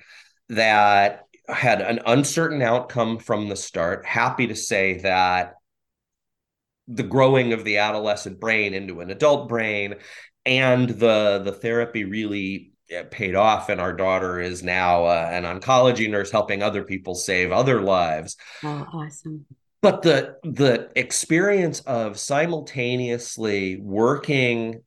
that 0.49 1.23
had 1.47 1.81
an 1.81 1.99
uncertain 2.05 2.61
outcome 2.61 3.17
from 3.19 3.49
the 3.49 3.55
start. 3.55 4.05
Happy 4.05 4.47
to 4.47 4.55
say 4.55 4.99
that 4.99 5.55
the 6.87 7.03
growing 7.03 7.53
of 7.53 7.63
the 7.63 7.77
adolescent 7.77 8.39
brain 8.39 8.73
into 8.73 9.01
an 9.01 9.09
adult 9.09 9.49
brain 9.49 9.95
and 10.45 10.89
the 10.89 11.41
the 11.43 11.51
therapy 11.51 12.05
really 12.05 12.71
paid 13.11 13.35
off 13.35 13.69
and 13.69 13.81
our 13.81 13.93
daughter 13.93 14.39
is 14.39 14.63
now 14.63 15.03
uh, 15.05 15.29
an 15.31 15.43
oncology 15.43 16.09
nurse 16.09 16.31
helping 16.31 16.63
other 16.63 16.83
people 16.83 17.15
save 17.15 17.51
other 17.51 17.81
lives. 17.81 18.37
Oh 18.63 18.85
awesome. 18.93 19.45
But 19.81 20.01
the 20.01 20.37
the 20.43 20.89
experience 20.95 21.81
of 21.81 22.17
simultaneously 22.17 23.79
working 23.81 24.81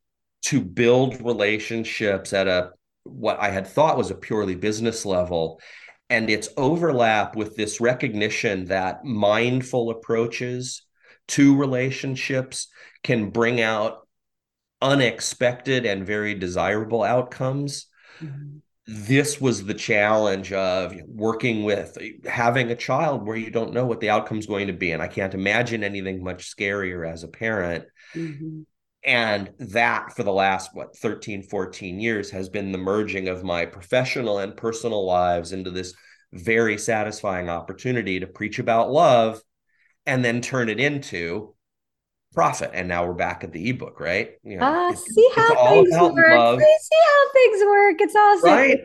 to 0.46 0.60
build 0.60 1.22
relationships 1.22 2.32
at 2.32 2.48
a 2.48 2.70
what 3.04 3.38
I 3.40 3.50
had 3.50 3.66
thought 3.66 3.98
was 3.98 4.10
a 4.10 4.14
purely 4.14 4.54
business 4.54 5.04
level 5.04 5.60
and 6.08 6.28
its 6.28 6.48
overlap 6.56 7.36
with 7.36 7.54
this 7.56 7.80
recognition 7.80 8.66
that 8.66 9.04
mindful 9.04 9.90
approaches 9.90 10.82
to 11.30 11.56
relationships 11.56 12.68
can 13.02 13.30
bring 13.30 13.60
out 13.60 14.06
unexpected 14.82 15.86
and 15.86 16.06
very 16.06 16.34
desirable 16.34 17.02
outcomes. 17.02 17.86
Mm-hmm. 18.20 18.58
This 18.86 19.40
was 19.40 19.64
the 19.64 19.74
challenge 19.74 20.52
of 20.52 20.94
working 21.06 21.64
with 21.64 21.96
having 22.26 22.70
a 22.70 22.76
child 22.76 23.26
where 23.26 23.36
you 23.36 23.50
don't 23.50 23.72
know 23.72 23.86
what 23.86 24.00
the 24.00 24.10
outcome 24.10 24.38
is 24.38 24.46
going 24.46 24.66
to 24.66 24.72
be. 24.72 24.90
And 24.90 25.02
I 25.02 25.06
can't 25.06 25.34
imagine 25.34 25.84
anything 25.84 26.24
much 26.24 26.54
scarier 26.54 27.08
as 27.08 27.22
a 27.22 27.28
parent. 27.28 27.84
Mm-hmm. 28.14 28.62
And 29.04 29.50
that 29.58 30.14
for 30.14 30.24
the 30.24 30.32
last, 30.32 30.70
what, 30.74 30.96
13, 30.96 31.44
14 31.44 32.00
years 32.00 32.30
has 32.32 32.48
been 32.48 32.72
the 32.72 32.78
merging 32.78 33.28
of 33.28 33.44
my 33.44 33.64
professional 33.64 34.38
and 34.38 34.56
personal 34.56 35.06
lives 35.06 35.52
into 35.52 35.70
this 35.70 35.94
very 36.32 36.76
satisfying 36.76 37.48
opportunity 37.48 38.20
to 38.20 38.26
preach 38.26 38.58
about 38.58 38.90
love 38.90 39.40
and 40.06 40.24
then 40.24 40.40
turn 40.40 40.68
it 40.68 40.80
into 40.80 41.54
profit. 42.32 42.70
And 42.72 42.88
now 42.88 43.06
we're 43.06 43.14
back 43.14 43.44
at 43.44 43.52
the 43.52 43.70
ebook, 43.70 44.00
right? 44.00 44.32
You 44.42 44.58
know, 44.58 44.64
uh, 44.64 44.94
see 44.94 45.30
how 45.34 45.70
things 45.70 45.90
work. 45.90 46.30
Love. 46.30 46.60
See 46.60 46.98
how 47.06 47.32
things 47.32 47.64
work. 47.64 48.00
It's 48.00 48.16
all 48.16 48.40
right. 48.42 48.80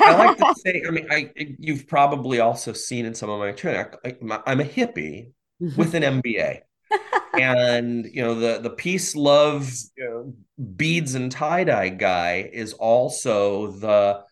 I 0.00 0.14
like 0.16 0.38
to 0.38 0.54
say, 0.64 0.82
I 0.86 0.90
mean, 0.90 1.06
I 1.10 1.32
you've 1.58 1.86
probably 1.86 2.40
also 2.40 2.72
seen 2.72 3.06
in 3.06 3.14
some 3.14 3.30
of 3.30 3.38
my 3.38 3.52
training, 3.52 3.86
I, 4.04 4.16
am 4.46 4.60
a 4.60 4.64
hippie 4.64 5.32
with 5.76 5.94
an 5.94 6.02
MBA. 6.22 6.60
and 7.38 8.06
you 8.06 8.22
know 8.22 8.34
the 8.34 8.60
the 8.60 8.70
peace 8.70 9.14
love 9.14 9.70
you 9.98 10.04
know, 10.04 10.34
beads 10.74 11.14
and 11.14 11.30
tie-dye 11.30 11.90
guy 11.90 12.48
is 12.50 12.72
also 12.72 13.66
the 13.72 14.22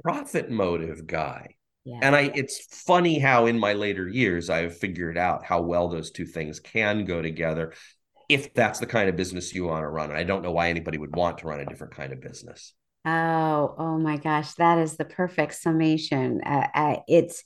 profit 0.00 0.48
motive 0.48 1.08
guy 1.08 1.56
yeah. 1.84 2.00
And 2.02 2.14
I 2.14 2.30
it's 2.34 2.66
funny 2.84 3.18
how 3.18 3.46
in 3.46 3.58
my 3.58 3.72
later 3.72 4.08
years 4.08 4.50
I've 4.50 4.76
figured 4.76 5.16
out 5.16 5.44
how 5.44 5.62
well 5.62 5.88
those 5.88 6.10
two 6.10 6.26
things 6.26 6.60
can 6.60 7.04
go 7.04 7.22
together 7.22 7.72
if 8.28 8.54
that's 8.54 8.78
the 8.78 8.86
kind 8.86 9.08
of 9.08 9.16
business 9.16 9.54
you 9.54 9.64
want 9.64 9.82
to 9.82 9.88
run. 9.88 10.10
And 10.10 10.18
I 10.18 10.22
don't 10.22 10.42
know 10.42 10.52
why 10.52 10.68
anybody 10.68 10.98
would 10.98 11.16
want 11.16 11.38
to 11.38 11.46
run 11.46 11.60
a 11.60 11.66
different 11.66 11.94
kind 11.94 12.12
of 12.12 12.20
business. 12.20 12.74
Oh, 13.04 13.74
oh 13.78 13.98
my 13.98 14.18
gosh, 14.18 14.54
that 14.54 14.78
is 14.78 14.96
the 14.96 15.04
perfect 15.04 15.54
summation. 15.54 16.42
Uh, 16.44 16.68
uh, 16.74 16.96
it's 17.08 17.42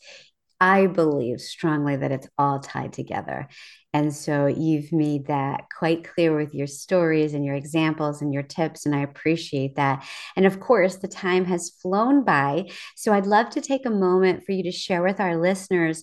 I 0.65 0.87
believe 0.87 1.43
strongly 1.43 1.97
that 1.97 2.11
it's 2.11 2.27
all 2.39 2.59
tied 2.59 2.95
together. 2.95 3.49
And 3.93 4.15
so 4.15 4.47
you've 4.47 4.95
made 4.95 5.27
that 5.27 5.65
quite 5.79 6.09
clear 6.09 6.35
with 6.35 6.55
your 6.55 6.67
stories 6.67 7.35
and 7.35 7.45
your 7.45 7.55
examples 7.55 8.23
and 8.23 8.33
your 8.33 8.45
tips. 8.45 8.87
And 8.87 8.95
I 8.95 9.01
appreciate 9.01 9.77
that. 9.77 10.09
And 10.37 10.47
of 10.47 10.61
course, 10.61 10.97
the 10.97 11.07
time 11.07 11.45
has 11.45 11.77
flown 11.83 12.25
by. 12.25 12.71
So 12.97 13.13
I'd 13.13 13.27
love 13.27 13.51
to 13.51 13.61
take 13.61 13.85
a 13.85 13.91
moment 13.91 14.45
for 14.47 14.53
you 14.53 14.63
to 14.63 14.73
share 14.73 15.03
with 15.03 15.21
our 15.21 15.37
listeners 15.37 16.03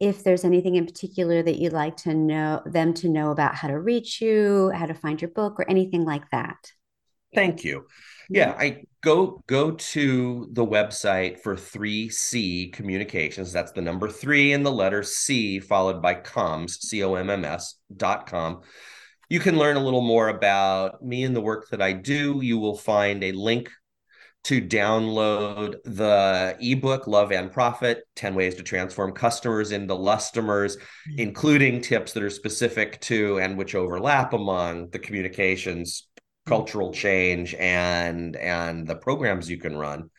if 0.00 0.24
there's 0.24 0.44
anything 0.44 0.74
in 0.74 0.86
particular 0.86 1.40
that 1.40 1.58
you'd 1.58 1.72
like 1.72 1.96
to 1.98 2.12
know 2.12 2.62
them 2.66 2.92
to 2.94 3.08
know 3.08 3.30
about 3.30 3.54
how 3.54 3.68
to 3.68 3.78
reach 3.78 4.20
you, 4.20 4.72
how 4.74 4.86
to 4.86 4.94
find 4.94 5.22
your 5.22 5.30
book, 5.30 5.60
or 5.60 5.70
anything 5.70 6.04
like 6.04 6.28
that. 6.32 6.58
Thank 7.32 7.62
you. 7.62 7.86
Yeah, 8.32 8.54
I 8.56 8.84
go 9.02 9.42
go 9.48 9.72
to 9.72 10.48
the 10.52 10.64
website 10.64 11.40
for 11.40 11.56
3C 11.56 12.72
Communications. 12.72 13.52
That's 13.52 13.72
the 13.72 13.82
number 13.82 14.08
3 14.08 14.52
and 14.52 14.64
the 14.64 14.70
letter 14.70 15.02
C 15.02 15.58
followed 15.58 16.00
by 16.00 16.14
comms, 16.14 16.80
C 16.80 17.02
O 17.02 17.16
M 17.16 17.28
M 17.28 17.44
S 17.44 17.74
dot 17.94 18.28
com. 18.28 18.60
You 19.28 19.40
can 19.40 19.58
learn 19.58 19.76
a 19.76 19.84
little 19.84 20.00
more 20.00 20.28
about 20.28 21.04
me 21.04 21.24
and 21.24 21.34
the 21.34 21.40
work 21.40 21.70
that 21.70 21.82
I 21.82 21.92
do. 21.92 22.40
You 22.40 22.58
will 22.58 22.76
find 22.76 23.24
a 23.24 23.32
link 23.32 23.68
to 24.44 24.62
download 24.62 25.82
the 25.84 26.56
ebook 26.60 27.06
Love 27.06 27.30
and 27.30 27.52
Profit 27.52 28.04
10 28.16 28.34
Ways 28.34 28.54
to 28.54 28.62
Transform 28.62 29.12
Customers 29.12 29.72
into 29.72 29.94
Lustomers, 29.94 30.76
mm-hmm. 30.76 31.18
including 31.18 31.80
tips 31.80 32.12
that 32.12 32.22
are 32.22 32.30
specific 32.30 33.00
to 33.02 33.38
and 33.38 33.58
which 33.58 33.74
overlap 33.74 34.32
among 34.32 34.88
the 34.90 34.98
communications 34.98 36.08
cultural 36.46 36.92
change 36.92 37.54
and 37.54 38.36
and 38.36 38.86
the 38.86 38.96
programs 38.96 39.50
you 39.50 39.58
can 39.58 39.76
run. 39.76 40.10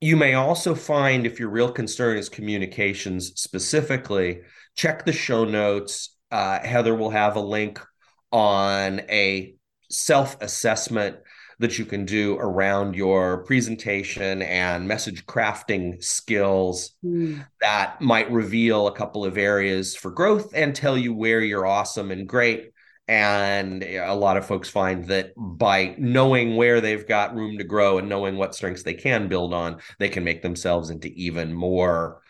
You 0.00 0.16
may 0.16 0.34
also 0.34 0.74
find 0.74 1.26
if 1.26 1.40
your 1.40 1.48
real 1.48 1.72
concern 1.72 2.18
is 2.18 2.28
communications 2.28 3.32
specifically 3.40 4.42
check 4.76 5.04
the 5.04 5.12
show 5.12 5.44
notes. 5.44 6.16
Uh, 6.30 6.58
heather 6.60 6.94
will 6.94 7.10
have 7.10 7.36
a 7.36 7.40
link 7.40 7.80
on 8.30 9.00
a 9.08 9.54
self-assessment 9.90 11.16
that 11.58 11.78
you 11.78 11.86
can 11.86 12.04
do 12.04 12.36
around 12.36 12.94
your 12.94 13.44
presentation 13.44 14.42
and 14.42 14.86
message 14.86 15.24
crafting 15.24 16.02
skills 16.04 16.90
mm. 17.02 17.42
that 17.60 18.00
might 18.00 18.30
reveal 18.30 18.88
a 18.88 18.94
couple 18.94 19.24
of 19.24 19.38
areas 19.38 19.96
for 19.96 20.10
growth 20.10 20.52
and 20.54 20.74
tell 20.74 20.98
you 20.98 21.14
where 21.14 21.40
you're 21.40 21.66
awesome 21.66 22.10
and 22.10 22.28
great 22.28 22.72
and 23.08 23.82
a 23.84 24.14
lot 24.14 24.36
of 24.36 24.46
folks 24.46 24.68
find 24.68 25.06
that 25.06 25.32
by 25.36 25.94
knowing 25.96 26.56
where 26.56 26.80
they've 26.80 27.06
got 27.06 27.34
room 27.34 27.58
to 27.58 27.64
grow 27.64 27.98
and 27.98 28.08
knowing 28.08 28.36
what 28.36 28.54
strengths 28.54 28.82
they 28.82 28.94
can 28.94 29.28
build 29.28 29.54
on, 29.54 29.80
they 29.98 30.08
can 30.08 30.24
make 30.24 30.42
themselves 30.42 30.90
into 30.90 31.08
even 31.08 31.52
more 31.52 32.20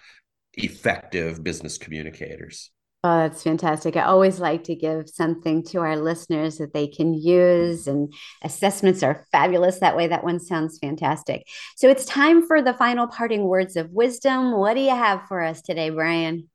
effective 0.54 1.42
business 1.42 1.78
communicators. 1.78 2.70
Oh, 3.04 3.18
that's 3.18 3.44
fantastic. 3.44 3.96
I 3.96 4.02
always 4.02 4.40
like 4.40 4.64
to 4.64 4.74
give 4.74 5.08
something 5.08 5.62
to 5.66 5.78
our 5.78 5.96
listeners 5.96 6.58
that 6.58 6.74
they 6.74 6.88
can 6.88 7.14
use, 7.14 7.86
and 7.86 8.12
assessments 8.42 9.02
are 9.04 9.24
fabulous 9.30 9.78
that 9.78 9.96
way. 9.96 10.08
That 10.08 10.24
one 10.24 10.40
sounds 10.40 10.78
fantastic. 10.78 11.46
So 11.76 11.88
it's 11.88 12.04
time 12.04 12.44
for 12.44 12.62
the 12.62 12.74
final 12.74 13.06
parting 13.06 13.44
words 13.44 13.76
of 13.76 13.92
wisdom. 13.92 14.58
What 14.58 14.74
do 14.74 14.80
you 14.80 14.90
have 14.90 15.28
for 15.28 15.40
us 15.40 15.62
today, 15.62 15.90
Brian? 15.90 16.50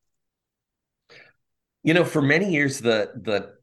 You 1.84 1.94
know, 1.94 2.04
for 2.04 2.22
many 2.22 2.52
years, 2.52 2.82
the 2.82 3.12
the 3.16 3.54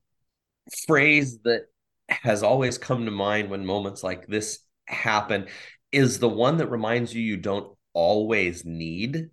phrase 0.86 1.38
that 1.44 1.66
has 2.08 2.42
always 2.42 2.78
come 2.78 3.04
to 3.04 3.10
mind 3.10 3.50
when 3.50 3.66
moments 3.66 4.02
like 4.02 4.26
this 4.26 4.60
happen 4.86 5.46
is 5.92 6.18
the 6.18 6.28
one 6.28 6.58
that 6.58 6.70
reminds 6.70 7.14
you 7.14 7.22
you 7.22 7.36
don't 7.36 7.76
always 7.92 8.64
need 8.64 9.30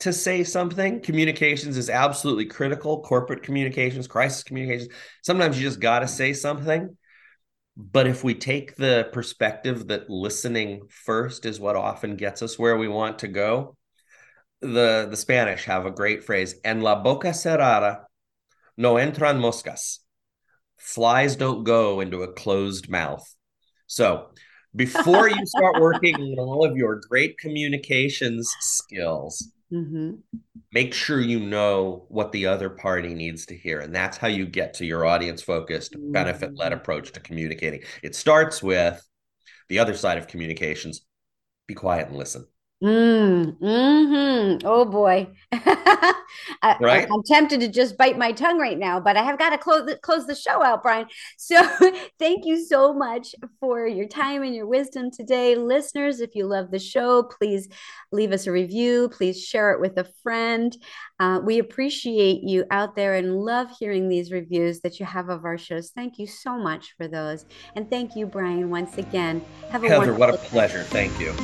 to 0.00 0.12
say 0.12 0.44
something. 0.44 1.00
Communications 1.00 1.76
is 1.76 1.90
absolutely 1.90 2.46
critical. 2.46 3.02
Corporate 3.02 3.42
communications, 3.42 4.06
crisis 4.06 4.42
communications. 4.42 4.92
Sometimes 5.22 5.58
you 5.58 5.66
just 5.66 5.80
got 5.80 6.00
to 6.00 6.08
say 6.08 6.32
something. 6.32 6.96
But 7.76 8.06
if 8.08 8.24
we 8.24 8.34
take 8.34 8.74
the 8.74 9.08
perspective 9.12 9.88
that 9.88 10.10
listening 10.10 10.88
first 10.88 11.46
is 11.46 11.60
what 11.60 11.76
often 11.76 12.16
gets 12.16 12.42
us 12.42 12.58
where 12.58 12.76
we 12.76 12.88
want 12.88 13.20
to 13.20 13.28
go, 13.28 13.76
the, 14.60 15.06
the 15.08 15.16
Spanish 15.16 15.64
have 15.66 15.86
a 15.86 15.92
great 15.92 16.24
phrase, 16.24 16.56
en 16.64 16.80
la 16.80 17.00
boca 17.00 17.28
cerrada 17.28 18.04
no 18.76 18.94
entran 18.94 19.38
moscas 19.38 19.98
flies 20.78 21.36
don't 21.36 21.64
go 21.64 22.00
into 22.00 22.22
a 22.22 22.32
closed 22.32 22.88
mouth. 22.88 23.24
So 23.86 24.28
before 24.74 25.28
you 25.28 25.46
start 25.46 25.76
working 25.80 26.16
on 26.16 26.38
all 26.38 26.64
of 26.64 26.76
your 26.76 27.00
great 27.08 27.38
communications 27.38 28.50
skills, 28.60 29.52
mm-hmm. 29.72 30.12
make 30.72 30.94
sure 30.94 31.20
you 31.20 31.40
know 31.40 32.06
what 32.08 32.32
the 32.32 32.46
other 32.46 32.70
party 32.70 33.14
needs 33.14 33.46
to 33.46 33.56
hear. 33.56 33.80
And 33.80 33.94
that's 33.94 34.16
how 34.16 34.28
you 34.28 34.46
get 34.46 34.74
to 34.74 34.86
your 34.86 35.04
audience 35.04 35.42
focused, 35.42 35.94
mm-hmm. 35.94 36.12
benefit 36.12 36.56
led 36.56 36.72
approach 36.72 37.12
to 37.12 37.20
communicating. 37.20 37.80
It 38.02 38.14
starts 38.14 38.62
with 38.62 39.02
the 39.68 39.78
other 39.78 39.94
side 39.94 40.18
of 40.18 40.28
communications 40.28 41.02
be 41.68 41.74
quiet 41.74 42.08
and 42.08 42.16
listen. 42.16 42.46
Mm, 42.82 43.58
hmm 43.58 44.64
Oh 44.64 44.84
boy. 44.84 45.26
I, 45.52 46.76
right? 46.80 47.08
I, 47.10 47.14
am 47.14 47.22
tempted 47.26 47.58
to 47.60 47.68
just 47.68 47.98
bite 47.98 48.16
my 48.16 48.30
tongue 48.30 48.58
right 48.58 48.78
now, 48.78 49.00
but 49.00 49.16
I 49.16 49.22
have 49.24 49.36
got 49.36 49.50
to 49.50 49.58
close 49.58 49.86
the, 49.86 49.96
close 49.96 50.26
the 50.26 50.34
show 50.34 50.62
out, 50.62 50.82
Brian. 50.82 51.06
So 51.38 51.62
thank 52.18 52.44
you 52.44 52.62
so 52.64 52.92
much 52.92 53.34
for 53.58 53.86
your 53.86 54.06
time 54.06 54.42
and 54.42 54.54
your 54.54 54.66
wisdom 54.66 55.10
today. 55.10 55.54
Listeners, 55.56 56.20
if 56.20 56.34
you 56.34 56.46
love 56.46 56.70
the 56.70 56.78
show, 56.78 57.22
please 57.22 57.68
leave 58.12 58.32
us 58.32 58.46
a 58.46 58.52
review. 58.52 59.08
Please 59.08 59.42
share 59.42 59.72
it 59.72 59.80
with 59.80 59.96
a 59.98 60.06
friend. 60.22 60.76
Uh, 61.18 61.40
we 61.42 61.58
appreciate 61.58 62.42
you 62.42 62.64
out 62.70 62.96
there 62.96 63.14
and 63.14 63.36
love 63.36 63.68
hearing 63.78 64.08
these 64.08 64.30
reviews 64.30 64.80
that 64.80 65.00
you 65.00 65.06
have 65.06 65.30
of 65.30 65.44
our 65.44 65.58
shows. 65.58 65.90
Thank 65.90 66.18
you 66.18 66.26
so 66.26 66.58
much 66.58 66.94
for 66.96 67.08
those. 67.08 67.46
And 67.74 67.88
thank 67.88 68.14
you, 68.14 68.26
Brian, 68.26 68.70
once 68.70 68.98
again. 68.98 69.42
Have 69.70 69.84
a 69.84 69.88
Heather, 69.88 70.14
what 70.14 70.34
a 70.34 70.38
pleasure. 70.38 70.82
Thank 70.84 71.18
you. 71.18 71.34